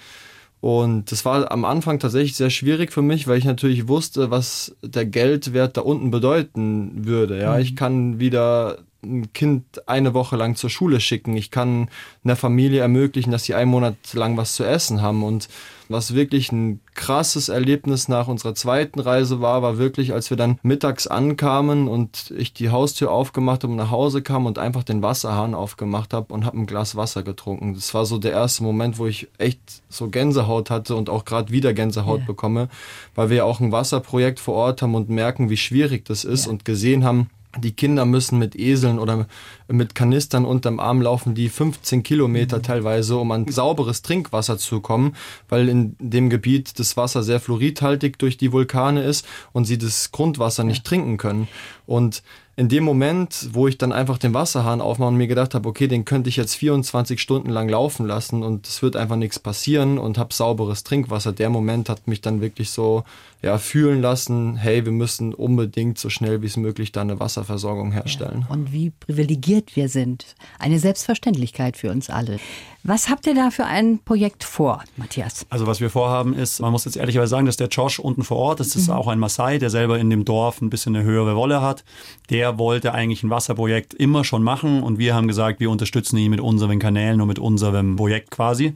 Und 0.61 1.13
das 1.13 1.25
war 1.25 1.51
am 1.51 1.65
Anfang 1.65 1.99
tatsächlich 1.99 2.35
sehr 2.35 2.51
schwierig 2.51 2.93
für 2.93 3.03
mich, 3.03 3.29
weil 3.29 3.39
ich 3.39 3.45
natürlich 3.45 3.89
wusste, 3.89 4.31
was 4.31 4.75
der 4.83 5.05
Geldwert 5.05 5.77
da 5.77 5.83
unten 5.83 6.11
bedeuten 6.11 7.07
würde. 7.07 7.41
Ja, 7.41 7.55
mhm. 7.55 7.61
ich 7.61 7.77
kann 7.77 8.19
wieder 8.19 8.79
ein 9.03 9.33
Kind 9.33 9.89
eine 9.89 10.15
Woche 10.15 10.37
lang 10.37 10.57
zur 10.57 10.71
Schule 10.71 11.01
schicken. 11.01 11.37
Ich 11.37 11.51
kann 11.51 11.89
einer 12.25 12.37
Familie 12.37 12.81
ermöglichen, 12.81 13.31
dass 13.31 13.45
sie 13.45 13.55
einen 13.55 13.71
Monat 13.71 13.95
lang 14.15 14.37
was 14.37 14.55
zu 14.55 14.65
essen 14.65 15.03
haben. 15.03 15.23
Und 15.23 15.49
was 15.88 16.14
wirklich 16.14 16.53
ein 16.53 16.81
krasses 16.94 17.49
Erlebnis 17.49 18.09
nach 18.09 18.29
unserer 18.29 18.55
zweiten 18.55 19.01
Reise 19.01 19.40
war, 19.40 19.62
war 19.62 19.79
wirklich, 19.79 20.12
als 20.12 20.31
wir 20.31 20.37
dann 20.37 20.59
mittags 20.62 21.07
ankamen 21.07 21.88
und 21.88 22.33
ich 22.37 22.53
die 22.53 22.70
Haustür 22.70 23.11
aufgemacht 23.11 23.62
habe 23.62 23.72
und 23.72 23.79
nach 23.79 23.90
Hause 23.90 24.22
kam 24.22 24.46
und 24.46 24.59
einfach 24.59 24.83
den 24.83 25.03
Wasserhahn 25.03 25.55
aufgemacht 25.55 26.12
habe 26.12 26.33
und 26.33 26.44
habe 26.44 26.59
ein 26.59 26.66
Glas 26.66 26.96
Wasser 26.96 27.22
getrunken. 27.22 27.75
Das 27.75 27.94
war 27.94 28.07
so 28.07 28.18
der 28.18 28.33
erste 28.33 28.62
Moment, 28.62 28.99
wo 28.99 29.07
ich 29.07 29.29
echt 29.38 29.61
so 29.88 30.09
Gänsehaut 30.09 30.70
hatte 30.70 30.96
und 30.96 31.11
auch 31.11 31.25
gerade 31.25 31.53
wieder 31.53 31.75
Gänsehaut 31.75 32.18
yeah. 32.18 32.27
bekomme, 32.27 32.68
weil 33.14 33.31
wir 33.31 33.37
ja 33.38 33.44
auch 33.44 33.61
ein 33.61 33.72
Wasserprojekt 33.72 34.40
vor 34.40 34.55
Ort 34.55 34.83
haben 34.83 34.94
und 34.94 35.09
merken, 35.09 35.51
wie 35.51 35.57
schwierig 35.57 36.05
das 36.05 36.25
ist 36.25 36.46
yeah. 36.46 36.53
und 36.53 36.64
gesehen 36.64 37.05
haben, 37.05 37.31
die 37.59 37.72
Kinder 37.72 38.05
müssen 38.05 38.38
mit 38.38 38.57
Eseln 38.57 38.99
oder 38.99 39.27
mit 39.69 39.95
Kanistern 39.95 40.45
unterm 40.45 40.81
Arm 40.81 41.03
laufen, 41.03 41.35
die 41.35 41.49
15 41.49 42.03
Kilometer 42.03 42.63
teilweise, 42.63 43.17
um 43.17 43.31
an 43.33 43.49
sauberes 43.49 44.03
Trinkwasser 44.03 44.59
zu 44.59 44.81
kommen, 44.81 45.17
weil 45.49 45.69
in 45.69 45.97
dem 45.99 46.31
Gebiet 46.31 46.79
das 46.79 46.97
Wasser 46.97 47.23
sehr 47.23 47.41
fluoridhaltig 47.41 48.19
durch 48.19 48.37
die 48.37 48.53
Vulkane 48.53 49.03
ist 49.03 49.27
und 49.53 49.65
sie 49.65 49.79
das 49.79 50.13
Grundwasser 50.13 50.65
nicht 50.65 50.85
trinken 50.85 51.17
können. 51.17 51.49
Und 51.87 52.23
in 52.59 52.71
dem 52.71 52.85
Moment, 52.85 53.51
wo 53.53 53.69
ich 53.69 53.77
dann 53.77 53.93
einfach 53.93 54.17
den 54.17 54.33
Wasserhahn 54.33 54.81
aufmache 54.81 55.09
und 55.09 55.19
mir 55.19 55.27
gedacht 55.27 55.55
habe, 55.55 55.69
okay, 55.69 55.89
den 55.89 56.07
könnte 56.07 56.31
ich 56.31 56.37
jetzt 56.37 56.55
24 56.55 57.21
Stunden 57.21 57.51
lang 57.51 57.69
laufen 57.69 58.07
lassen 58.07 58.43
und 58.43 58.67
es 58.67 58.81
wird 58.81 58.97
einfach 58.97 59.17
nichts 59.17 59.39
passieren 59.39 59.99
und 59.99 60.17
habe 60.17 60.33
sauberes 60.33 60.83
Trinkwasser. 60.83 61.33
Der 61.33 61.51
Moment 61.51 61.91
hat 61.91 62.09
mich 62.09 62.23
dann 62.23 62.41
wirklich 62.41 62.71
so 62.71 63.05
ja, 63.43 63.59
fühlen 63.59 64.01
lassen, 64.01 64.57
hey, 64.57 64.87
wir 64.87 64.93
müssen 64.93 65.35
unbedingt 65.35 65.99
so 65.99 66.09
schnell 66.09 66.41
wie 66.41 66.47
es 66.47 66.57
möglich 66.57 66.93
da 66.93 67.03
eine 67.03 67.21
Wasserversorgung 67.21 67.93
herstellen. 67.93 68.47
Ja, 68.49 68.55
und 68.55 68.73
wie 68.73 68.91
privilegiert 68.91 69.56
wir 69.75 69.88
sind. 69.88 70.35
Eine 70.59 70.79
Selbstverständlichkeit 70.79 71.77
für 71.77 71.90
uns 71.90 72.11
alle. 72.11 72.38
Was 72.83 73.09
habt 73.09 73.27
ihr 73.27 73.35
da 73.35 73.51
für 73.51 73.64
ein 73.64 73.99
Projekt 74.05 74.45
vor, 74.45 74.85
Matthias? 74.97 75.45
Also 75.51 75.66
was 75.66 75.81
wir 75.81 75.90
vorhaben 75.90 76.35
ist, 76.35 76.61
man 76.61 76.71
muss 76.71 76.85
jetzt 76.85 76.97
ehrlicherweise 76.97 77.31
sagen, 77.31 77.47
dass 77.47 77.57
der 77.57 77.66
Josh 77.66 77.99
unten 77.99 78.23
vor 78.23 78.37
Ort, 78.37 78.61
das 78.61 78.77
ist 78.77 78.87
mhm. 78.87 78.95
auch 78.95 79.09
ein 79.09 79.19
Maasai, 79.19 79.59
der 79.59 79.71
selber 79.71 79.99
in 79.99 80.09
dem 80.09 80.25
Dorf 80.25 80.61
ein 80.61 80.71
bisschen 80.71 80.95
eine 80.95 81.05
höhere 81.05 81.33
Rolle 81.33 81.62
hat. 81.62 81.85
Der 82.31 82.59
wollte 82.59 82.95
eigentlich 82.95 83.25
ein 83.25 83.31
Wasserprojekt 83.31 83.92
immer 83.95 84.23
schon 84.23 84.45
machen 84.45 84.85
und 84.85 84.99
wir 84.99 85.14
haben 85.16 85.27
gesagt, 85.27 85.59
wir 85.59 85.71
unterstützen 85.71 86.16
ihn 86.16 86.31
mit 86.31 86.40
unseren 86.40 86.79
Kanälen 86.79 87.21
und 87.21 87.27
mit 87.27 87.40
unserem 87.40 87.97
Projekt 87.97 88.31
quasi. 88.31 88.75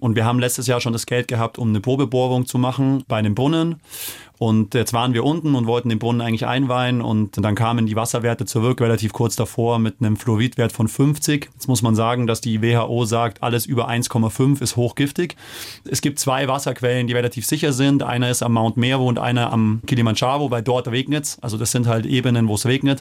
Und 0.00 0.16
wir 0.16 0.24
haben 0.24 0.38
letztes 0.38 0.66
Jahr 0.66 0.80
schon 0.80 0.92
das 0.92 1.06
Geld 1.06 1.28
gehabt, 1.28 1.58
um 1.58 1.68
eine 1.68 1.80
Probebohrung 1.80 2.46
zu 2.46 2.58
machen 2.58 3.04
bei 3.06 3.18
einem 3.18 3.34
Brunnen. 3.34 3.80
Und 4.42 4.74
jetzt 4.74 4.92
waren 4.92 5.14
wir 5.14 5.22
unten 5.22 5.54
und 5.54 5.68
wollten 5.68 5.88
den 5.88 6.00
Brunnen 6.00 6.20
eigentlich 6.20 6.46
einweihen 6.46 7.00
und 7.00 7.36
dann 7.44 7.54
kamen 7.54 7.86
die 7.86 7.94
Wasserwerte 7.94 8.44
zurück, 8.44 8.80
relativ 8.80 9.12
kurz 9.12 9.36
davor 9.36 9.78
mit 9.78 10.00
einem 10.00 10.16
Fluoridwert 10.16 10.72
von 10.72 10.88
50. 10.88 11.48
Jetzt 11.52 11.68
muss 11.68 11.80
man 11.80 11.94
sagen, 11.94 12.26
dass 12.26 12.40
die 12.40 12.60
WHO 12.60 13.04
sagt, 13.04 13.40
alles 13.40 13.66
über 13.66 13.88
1,5 13.88 14.60
ist 14.60 14.74
hochgiftig. 14.74 15.36
Es 15.88 16.00
gibt 16.00 16.18
zwei 16.18 16.48
Wasserquellen, 16.48 17.06
die 17.06 17.12
relativ 17.12 17.46
sicher 17.46 17.72
sind. 17.72 18.02
Einer 18.02 18.30
ist 18.30 18.42
am 18.42 18.54
Mount 18.54 18.76
Meru 18.76 19.06
und 19.06 19.20
einer 19.20 19.52
am 19.52 19.80
Kilimanjaro, 19.86 20.50
weil 20.50 20.62
dort 20.62 20.88
regnet 20.88 21.22
es. 21.22 21.38
Also 21.40 21.56
das 21.56 21.70
sind 21.70 21.86
halt 21.86 22.04
Ebenen, 22.04 22.48
wo 22.48 22.56
es 22.56 22.66
regnet. 22.66 23.00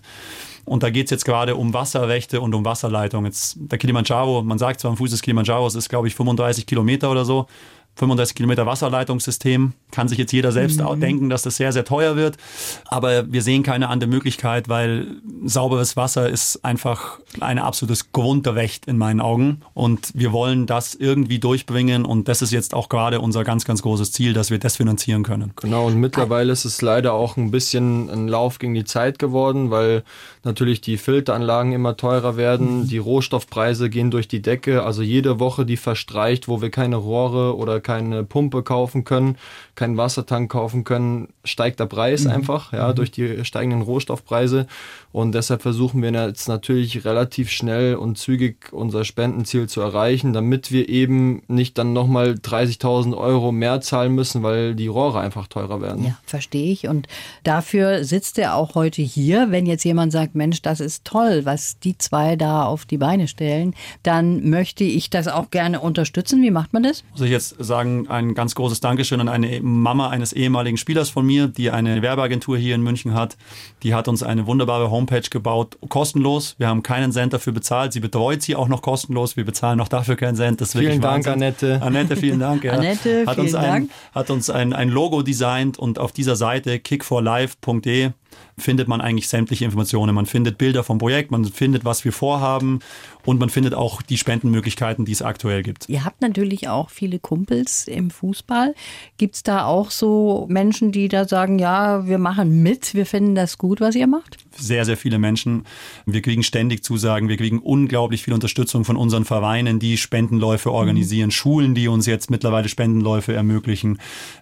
Und 0.65 0.84
da 0.84 0.91
geht 0.91 1.06
es 1.06 1.10
jetzt 1.10 1.25
gerade 1.25 1.56
um 1.56 1.73
Wasserrechte 1.73 2.39
und 2.39 2.54
um 2.54 2.63
Wasserleitung. 2.65 3.27
Der 3.56 3.80
Kilimanjaro, 3.80 4.43
man 4.43 4.60
sagt 4.60 4.80
zwar 4.80 4.91
am 4.91 4.97
Fuß 4.97 5.10
des 5.10 5.23
Kilimanjaros 5.23 5.73
ist, 5.73 5.89
glaube 5.89 6.08
ich, 6.08 6.13
35 6.13 6.67
Kilometer 6.67 7.10
oder 7.10 7.25
so. 7.25 7.47
35 7.95 8.36
Kilometer 8.36 8.65
Wasserleitungssystem. 8.65 9.73
Kann 9.91 10.08
sich 10.08 10.17
jetzt 10.17 10.32
jeder 10.32 10.51
selbst 10.51 10.80
mhm. 10.80 10.99
denken, 10.99 11.30
dass 11.30 11.43
das 11.43 11.58
sehr, 11.58 11.71
sehr 11.71 11.86
teuer 11.86 12.15
wird. 12.15 12.38
Aber 12.86 13.32
wir 13.32 13.41
sehen 13.41 13.63
keine 13.63 13.89
andere 13.89 14.10
Möglichkeit, 14.10 14.69
weil 14.69 15.08
sauberes 15.43 15.97
Wasser 15.97 16.30
ist 16.30 16.63
einfach 16.63 17.19
ein 17.39 17.60
absolutes 17.60 18.12
Grundrecht 18.12 18.88
in 18.88 18.97
meinen 18.97 19.19
Augen. 19.19 19.62
Und 19.73 20.12
wir 20.13 20.32
wollen 20.32 20.65
das 20.65 20.95
irgendwie 20.95 21.39
durchbringen. 21.39 22.06
Und 22.06 22.27
das 22.27 22.41
ist 22.41 22.51
jetzt 22.51 22.73
auch 22.73 22.89
gerade 22.89 23.19
unser 23.19 23.43
ganz, 23.43 23.65
ganz 23.65 23.82
großes 23.82 24.12
Ziel, 24.12 24.34
dass 24.34 24.49
wir 24.49 24.60
das 24.60 24.77
finanzieren 24.77 25.23
können. 25.23 25.54
Genau. 25.58 25.88
Und 25.88 25.95
mittlerweile 25.95 26.51
ist 26.51 26.65
es 26.65 26.82
leider 26.82 27.13
auch 27.13 27.38
ein 27.38 27.51
bisschen 27.51 28.10
ein 28.10 28.27
Lauf 28.27 28.60
gegen 28.60 28.73
die 28.73 28.86
Zeit 28.86 29.19
geworden, 29.19 29.69
weil 29.69 30.04
natürlich 30.43 30.82
die 30.82 30.97
Filteranlagen 30.97 31.71
immer 31.71 31.97
teurer 31.97 32.36
werden. 32.36 32.82
Mhm. 32.82 32.88
Die 32.88 32.97
Rohstoffpreise 32.97 33.89
gehen 33.89 34.12
durch 34.12 34.27
die 34.27 34.41
Decke. 34.41 34.84
Also 34.84 35.01
jede 35.01 35.39
Woche, 35.39 35.65
die 35.65 35.77
verstreicht, 35.77 36.47
wo 36.47 36.62
wir 36.62 36.71
keine 36.71 36.95
Rohre 36.95 37.56
oder 37.56 37.80
keine 37.80 38.23
Pumpe 38.23 38.63
kaufen 38.63 39.04
können, 39.04 39.38
keinen 39.75 39.97
Wassertank 39.97 40.51
kaufen 40.51 40.84
können, 40.84 41.30
steigt 41.43 41.80
der 41.80 41.86
Preis 41.86 42.23
mhm. 42.23 42.32
einfach, 42.32 42.73
ja, 42.73 42.89
mhm. 42.89 42.95
durch 42.95 43.12
die 43.12 43.45
steigenden 43.45 43.82
Rohstoffpreise. 43.82 44.67
Und 45.12 45.34
deshalb 45.34 45.62
versuchen 45.62 46.01
wir 46.01 46.12
jetzt 46.12 46.47
natürlich 46.47 47.06
relativ 47.06 47.49
schnell 47.49 47.95
und 47.95 48.17
zügig 48.17 48.71
unser 48.71 49.04
Spendenziel 49.04 49.67
zu 49.67 49.82
erreichen, 49.82 50.34
damit 50.34 50.71
wir 50.71 50.89
eben 50.89 51.43
nicht 51.47 51.77
dann 51.77 51.93
nochmal 51.93 52.32
30.000 52.32 53.15
Euro 53.15 53.51
mehr 53.51 53.82
zahlen 53.82 54.15
müssen, 54.15 54.41
weil 54.41 54.73
die 54.73 54.88
Rohre 54.88 55.19
einfach 55.19 55.47
teurer 55.47 55.82
werden. 55.82 56.06
Ja, 56.06 56.17
verstehe 56.25 56.71
ich. 56.71 56.88
Und 56.88 57.08
dafür 57.43 58.06
sitzt 58.06 58.39
er 58.39 58.56
auch 58.56 58.75
heute 58.75 59.01
hier. 59.01 59.51
Wenn 59.51 59.65
jetzt 59.65 59.84
jemand 59.84 60.12
sagt, 60.12 60.31
Mensch, 60.36 60.62
das 60.62 60.80
ist 60.80 61.06
toll, 61.06 61.41
was 61.44 61.80
die 61.80 61.98
zwei 61.98 62.36
da 62.36 62.65
auf 62.65 62.86
die 62.86 62.98
Beine 62.98 63.28
stellen, 63.28 63.76
dann 64.04 64.50
möchte 64.50 64.84
ich 64.84 65.10
das 65.10 65.28
auch 65.28 65.52
gerne 65.52 65.80
unterstützen. 65.80 66.41
Wie 66.41 66.52
macht 66.52 66.74
man 66.74 66.84
das? 66.84 67.04
Muss 67.12 67.22
ich 67.22 67.32
jetzt 67.32 67.56
sagen, 67.60 68.08
ein 68.10 68.34
ganz 68.34 68.56
großes 68.56 68.80
Dankeschön 68.80 69.22
an 69.22 69.30
eine 69.30 69.62
Mama 69.62 70.10
eines 70.10 70.34
ehemaligen 70.34 70.78
Spielers 70.78 71.10
von 71.10 71.26
mir, 71.26 71.48
die 71.48 71.70
eine 71.70 72.02
Werbeagentur 72.02 72.58
hier 72.58 72.76
in 72.76 72.82
München 72.82 73.13
hat. 73.13 73.38
Die 73.84 73.94
hat 73.94 74.08
uns 74.08 74.24
eine 74.24 74.48
wunderbare 74.48 74.89
Homepage 74.89 75.12
Homepage 75.12 75.30
gebaut, 75.30 75.78
kostenlos. 75.89 76.56
Wir 76.58 76.67
haben 76.67 76.84
keinen 76.84 77.12
Cent 77.12 77.34
dafür 77.34 77.54
bezahlt. 77.54 77.94
Sie 77.94 78.00
betreut 78.00 78.41
sie 78.41 78.56
auch 78.56 78.67
noch 78.67 78.82
kostenlos. 78.82 79.36
Wir 79.36 79.46
bezahlen 79.46 79.78
noch 79.78 79.88
dafür 79.88 80.15
keinen 80.15 80.36
Cent. 80.36 80.62
Das 80.62 80.72
vielen 80.72 81.02
Dank, 81.02 81.26
Wahnsinn. 81.26 81.34
Annette. 81.34 81.82
Annette, 81.82 82.15
vielen 82.15 82.39
Dank. 82.39 82.63
Ja. 82.63 82.74
Annette, 82.74 83.26
hat 83.26 83.36
vielen 83.36 83.48
uns 83.48 83.56
ein, 83.56 83.63
Dank. 83.63 83.91
Hat 84.13 84.30
uns 84.30 84.50
ein, 84.50 84.74
ein 84.74 84.89
Logo 84.89 85.22
designt 85.22 85.78
und 85.78 86.00
auf 86.00 86.12
dieser 86.12 86.36
Seite 86.36 86.80
kickforlife.de 86.80 88.12
findet 88.58 88.88
man 88.88 89.02
eigentlich 89.02 89.28
sämtliche 89.28 89.65
Informationen. 89.65 90.13
Man 90.15 90.26
findet 90.26 90.58
Bilder 90.58 90.84
vom 90.84 90.98
Projekt, 90.98 91.32
man 91.32 91.46
findet, 91.46 91.86
was 91.86 92.06
wir 92.06 92.13
vorhaben 92.13 92.80
und 93.26 93.39
man 93.39 93.50
findet 93.50 93.74
auch 93.74 94.02
die 94.02 94.17
Spendenmöglichkeiten, 94.17 95.06
die 95.06 95.12
es 95.12 95.22
aktuell 95.22 95.63
gibt. 95.63 95.89
Ihr 95.89 96.06
habt 96.06 96.22
natürlich 96.22 96.67
auch 96.70 96.89
viele 96.89 97.20
Kumpels 97.20 97.88
im 97.88 98.10
Fußball. 98.12 98.76
Gibt 99.17 99.36
es 99.36 99.44
da 99.44 99.65
auch 99.65 99.91
so 99.91 100.46
Menschen, 100.50 100.91
die 100.91 101.08
da 101.08 101.28
sagen, 101.28 101.60
ja, 101.60 102.08
wir 102.08 102.17
machen 102.17 102.63
mit, 102.63 102.94
wir 102.94 103.06
finden 103.06 103.36
das 103.36 103.58
gut, 103.58 103.82
was 103.82 103.96
ihr 103.96 104.08
macht? 104.08 104.38
Sehr, 104.55 104.85
sehr 104.85 104.97
viele 104.97 105.19
Menschen. 105.19 105.65
Wir 106.05 106.21
kriegen 106.21 106.43
ständig 106.43 106.83
Zusagen, 106.83 107.29
wir 107.29 107.37
kriegen 107.37 107.59
unglaublich 107.59 108.23
viel 108.23 108.33
Unterstützung 108.33 108.85
von 108.85 108.97
unseren 108.97 109.25
Vereinen, 109.25 109.79
die 109.79 109.97
Spendenläufe 109.97 110.71
organisieren, 110.71 111.27
mhm. 111.27 111.31
Schulen, 111.31 111.75
die 111.75 111.87
uns 111.87 112.05
jetzt 112.05 112.29
mittlerweile 112.29 112.69
Spendenläufe 112.69 113.33
ermöglichen. 113.33 113.99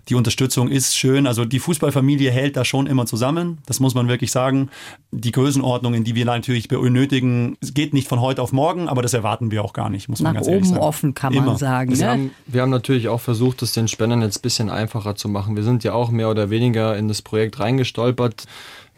Die 0.09 0.15
Unterstützung 0.15 0.69
ist 0.69 0.95
schön. 0.95 1.27
Also 1.27 1.45
die 1.45 1.59
Fußballfamilie 1.59 2.31
hält 2.31 2.57
da 2.57 2.65
schon 2.65 2.87
immer 2.87 3.05
zusammen. 3.05 3.59
Das 3.65 3.79
muss 3.79 3.95
man 3.95 4.07
wirklich 4.07 4.31
sagen. 4.31 4.69
Die 5.11 5.31
Größenordnungen, 5.31 6.03
die 6.03 6.15
wir 6.15 6.25
natürlich 6.25 6.67
benötigen, 6.67 7.57
es 7.61 7.73
geht 7.73 7.93
nicht 7.93 8.07
von 8.07 8.19
heute 8.21 8.41
auf 8.41 8.51
morgen, 8.51 8.87
aber 8.89 9.01
das 9.01 9.13
erwarten 9.13 9.51
wir 9.51 9.63
auch 9.63 9.73
gar 9.73 9.89
nicht, 9.89 10.09
muss 10.09 10.19
Nach 10.19 10.29
man 10.29 10.35
ganz 10.35 10.47
ehrlich 10.47 10.69
sagen. 10.69 10.81
offen 10.81 11.13
kann 11.13 11.33
man 11.33 11.57
sagen. 11.57 11.91
Wir, 11.91 11.97
ne? 11.97 12.11
haben, 12.11 12.31
wir 12.47 12.61
haben 12.61 12.69
natürlich 12.69 13.07
auch 13.07 13.21
versucht, 13.21 13.61
es 13.61 13.73
den 13.73 13.87
Spendern 13.87 14.21
jetzt 14.21 14.39
ein 14.39 14.41
bisschen 14.41 14.69
einfacher 14.69 15.15
zu 15.15 15.29
machen. 15.29 15.55
Wir 15.55 15.63
sind 15.63 15.83
ja 15.83 15.93
auch 15.93 16.09
mehr 16.11 16.29
oder 16.29 16.49
weniger 16.49 16.97
in 16.97 17.07
das 17.07 17.21
Projekt 17.21 17.59
reingestolpert. 17.59 18.45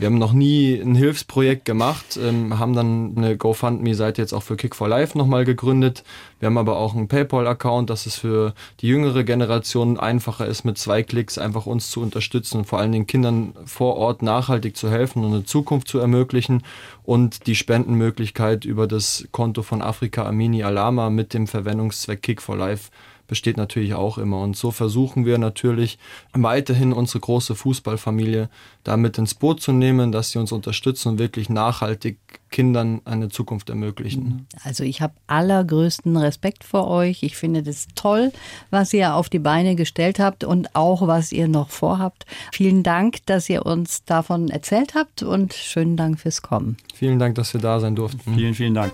Wir 0.02 0.08
haben 0.08 0.18
noch 0.18 0.34
nie 0.34 0.82
ein 0.82 0.96
Hilfsprojekt 0.96 1.64
gemacht, 1.64 2.18
ähm, 2.20 2.58
haben 2.58 2.74
dann 2.74 3.14
eine 3.16 3.38
GoFundMe-Seite 3.38 4.20
jetzt 4.20 4.34
auch 4.34 4.42
für 4.42 4.56
Kick 4.56 4.76
for 4.76 4.88
Life 4.88 5.16
nochmal 5.16 5.46
gegründet. 5.46 6.04
Wir 6.40 6.48
haben 6.48 6.58
aber 6.58 6.78
auch 6.78 6.96
einen 6.96 7.08
PayPal-Account, 7.08 7.92
dass 7.92 8.08
es 8.08 8.16
für 8.16 8.56
die 8.80 8.88
jüngere 8.88 9.24
Generation 9.24 10.00
einfacher 10.00 10.48
ist, 10.48 10.64
mit 10.66 10.80
zwei 10.80 11.04
Klicks 11.04 11.38
einfach 11.38 11.68
uns 11.68 11.92
zu 11.92 12.02
unterstützen 12.02 12.58
und 12.58 12.66
vor 12.66 12.80
allen 12.80 12.92
Dingen 12.92 13.06
Kindern 13.06 13.54
vor 13.66 13.96
Ort 13.96 14.24
nachhaltig 14.24 14.76
zu 14.76 14.90
helfen 14.90 15.24
und 15.24 15.36
eine 15.36 15.44
Zukunft 15.44 15.88
zu 15.88 16.00
ermöglichen 16.00 16.64
und 17.04 17.46
die 17.46 17.56
Spendenmöglichkeit 17.56 18.66
über 18.66 18.88
das 18.88 19.28
Konto 19.32 19.62
von 19.62 19.84
Afrika 19.84 20.26
Amini 20.26 20.64
Alama 20.64 21.12
mit 21.12 21.36
dem 21.36 21.46
Verwendungszweck 21.46 22.24
Kick 22.24 22.42
for 22.42 22.58
Life 22.58 22.90
besteht 23.32 23.56
natürlich 23.56 23.94
auch 23.94 24.18
immer. 24.18 24.42
Und 24.42 24.58
so 24.58 24.72
versuchen 24.72 25.26
wir 25.26 25.38
natürlich 25.38 25.98
weiterhin 26.34 26.92
unsere 26.92 27.22
große 27.22 27.56
Fußballfamilie 27.56 28.50
damit 28.84 29.18
ins 29.18 29.36
Boot 29.36 29.62
zu 29.62 29.72
nehmen, 29.72 30.12
dass 30.12 30.32
sie 30.32 30.38
uns 30.38 30.52
unterstützen 30.52 31.14
und 31.14 31.18
wirklich 31.18 31.50
nachhaltig 31.50 32.18
Kindern 32.50 33.00
eine 33.06 33.30
Zukunft 33.30 33.70
ermöglichen. 33.70 34.48
Also 34.66 34.84
ich 34.84 35.00
habe 35.02 35.14
allergrößten 35.28 36.18
Respekt 36.18 36.66
vor 36.66 36.90
euch. 36.90 37.24
Ich 37.24 37.38
finde 37.38 37.64
das 37.64 37.88
toll, 37.96 38.34
was 38.70 38.92
ihr 38.92 39.16
auf 39.16 39.30
die 39.30 39.40
Beine 39.40 39.78
gestellt 39.78 40.20
habt 40.20 40.44
und 40.44 40.76
auch 40.76 41.08
was 41.08 41.32
ihr 41.32 41.48
noch 41.48 41.70
vorhabt. 41.70 42.26
Vielen 42.52 42.84
Dank, 42.84 43.26
dass 43.28 43.50
ihr 43.50 43.66
uns 43.66 44.04
davon 44.04 44.50
erzählt 44.50 44.94
habt 44.94 45.24
und 45.24 45.54
schönen 45.54 45.96
Dank 45.96 46.20
fürs 46.20 46.42
Kommen. 46.42 46.76
Vielen 46.94 47.18
Dank, 47.18 47.36
dass 47.36 47.54
wir 47.54 47.62
da 47.62 47.80
sein 47.80 47.96
durften. 47.96 48.36
Vielen, 48.36 48.56
vielen 48.56 48.74
Dank. 48.74 48.94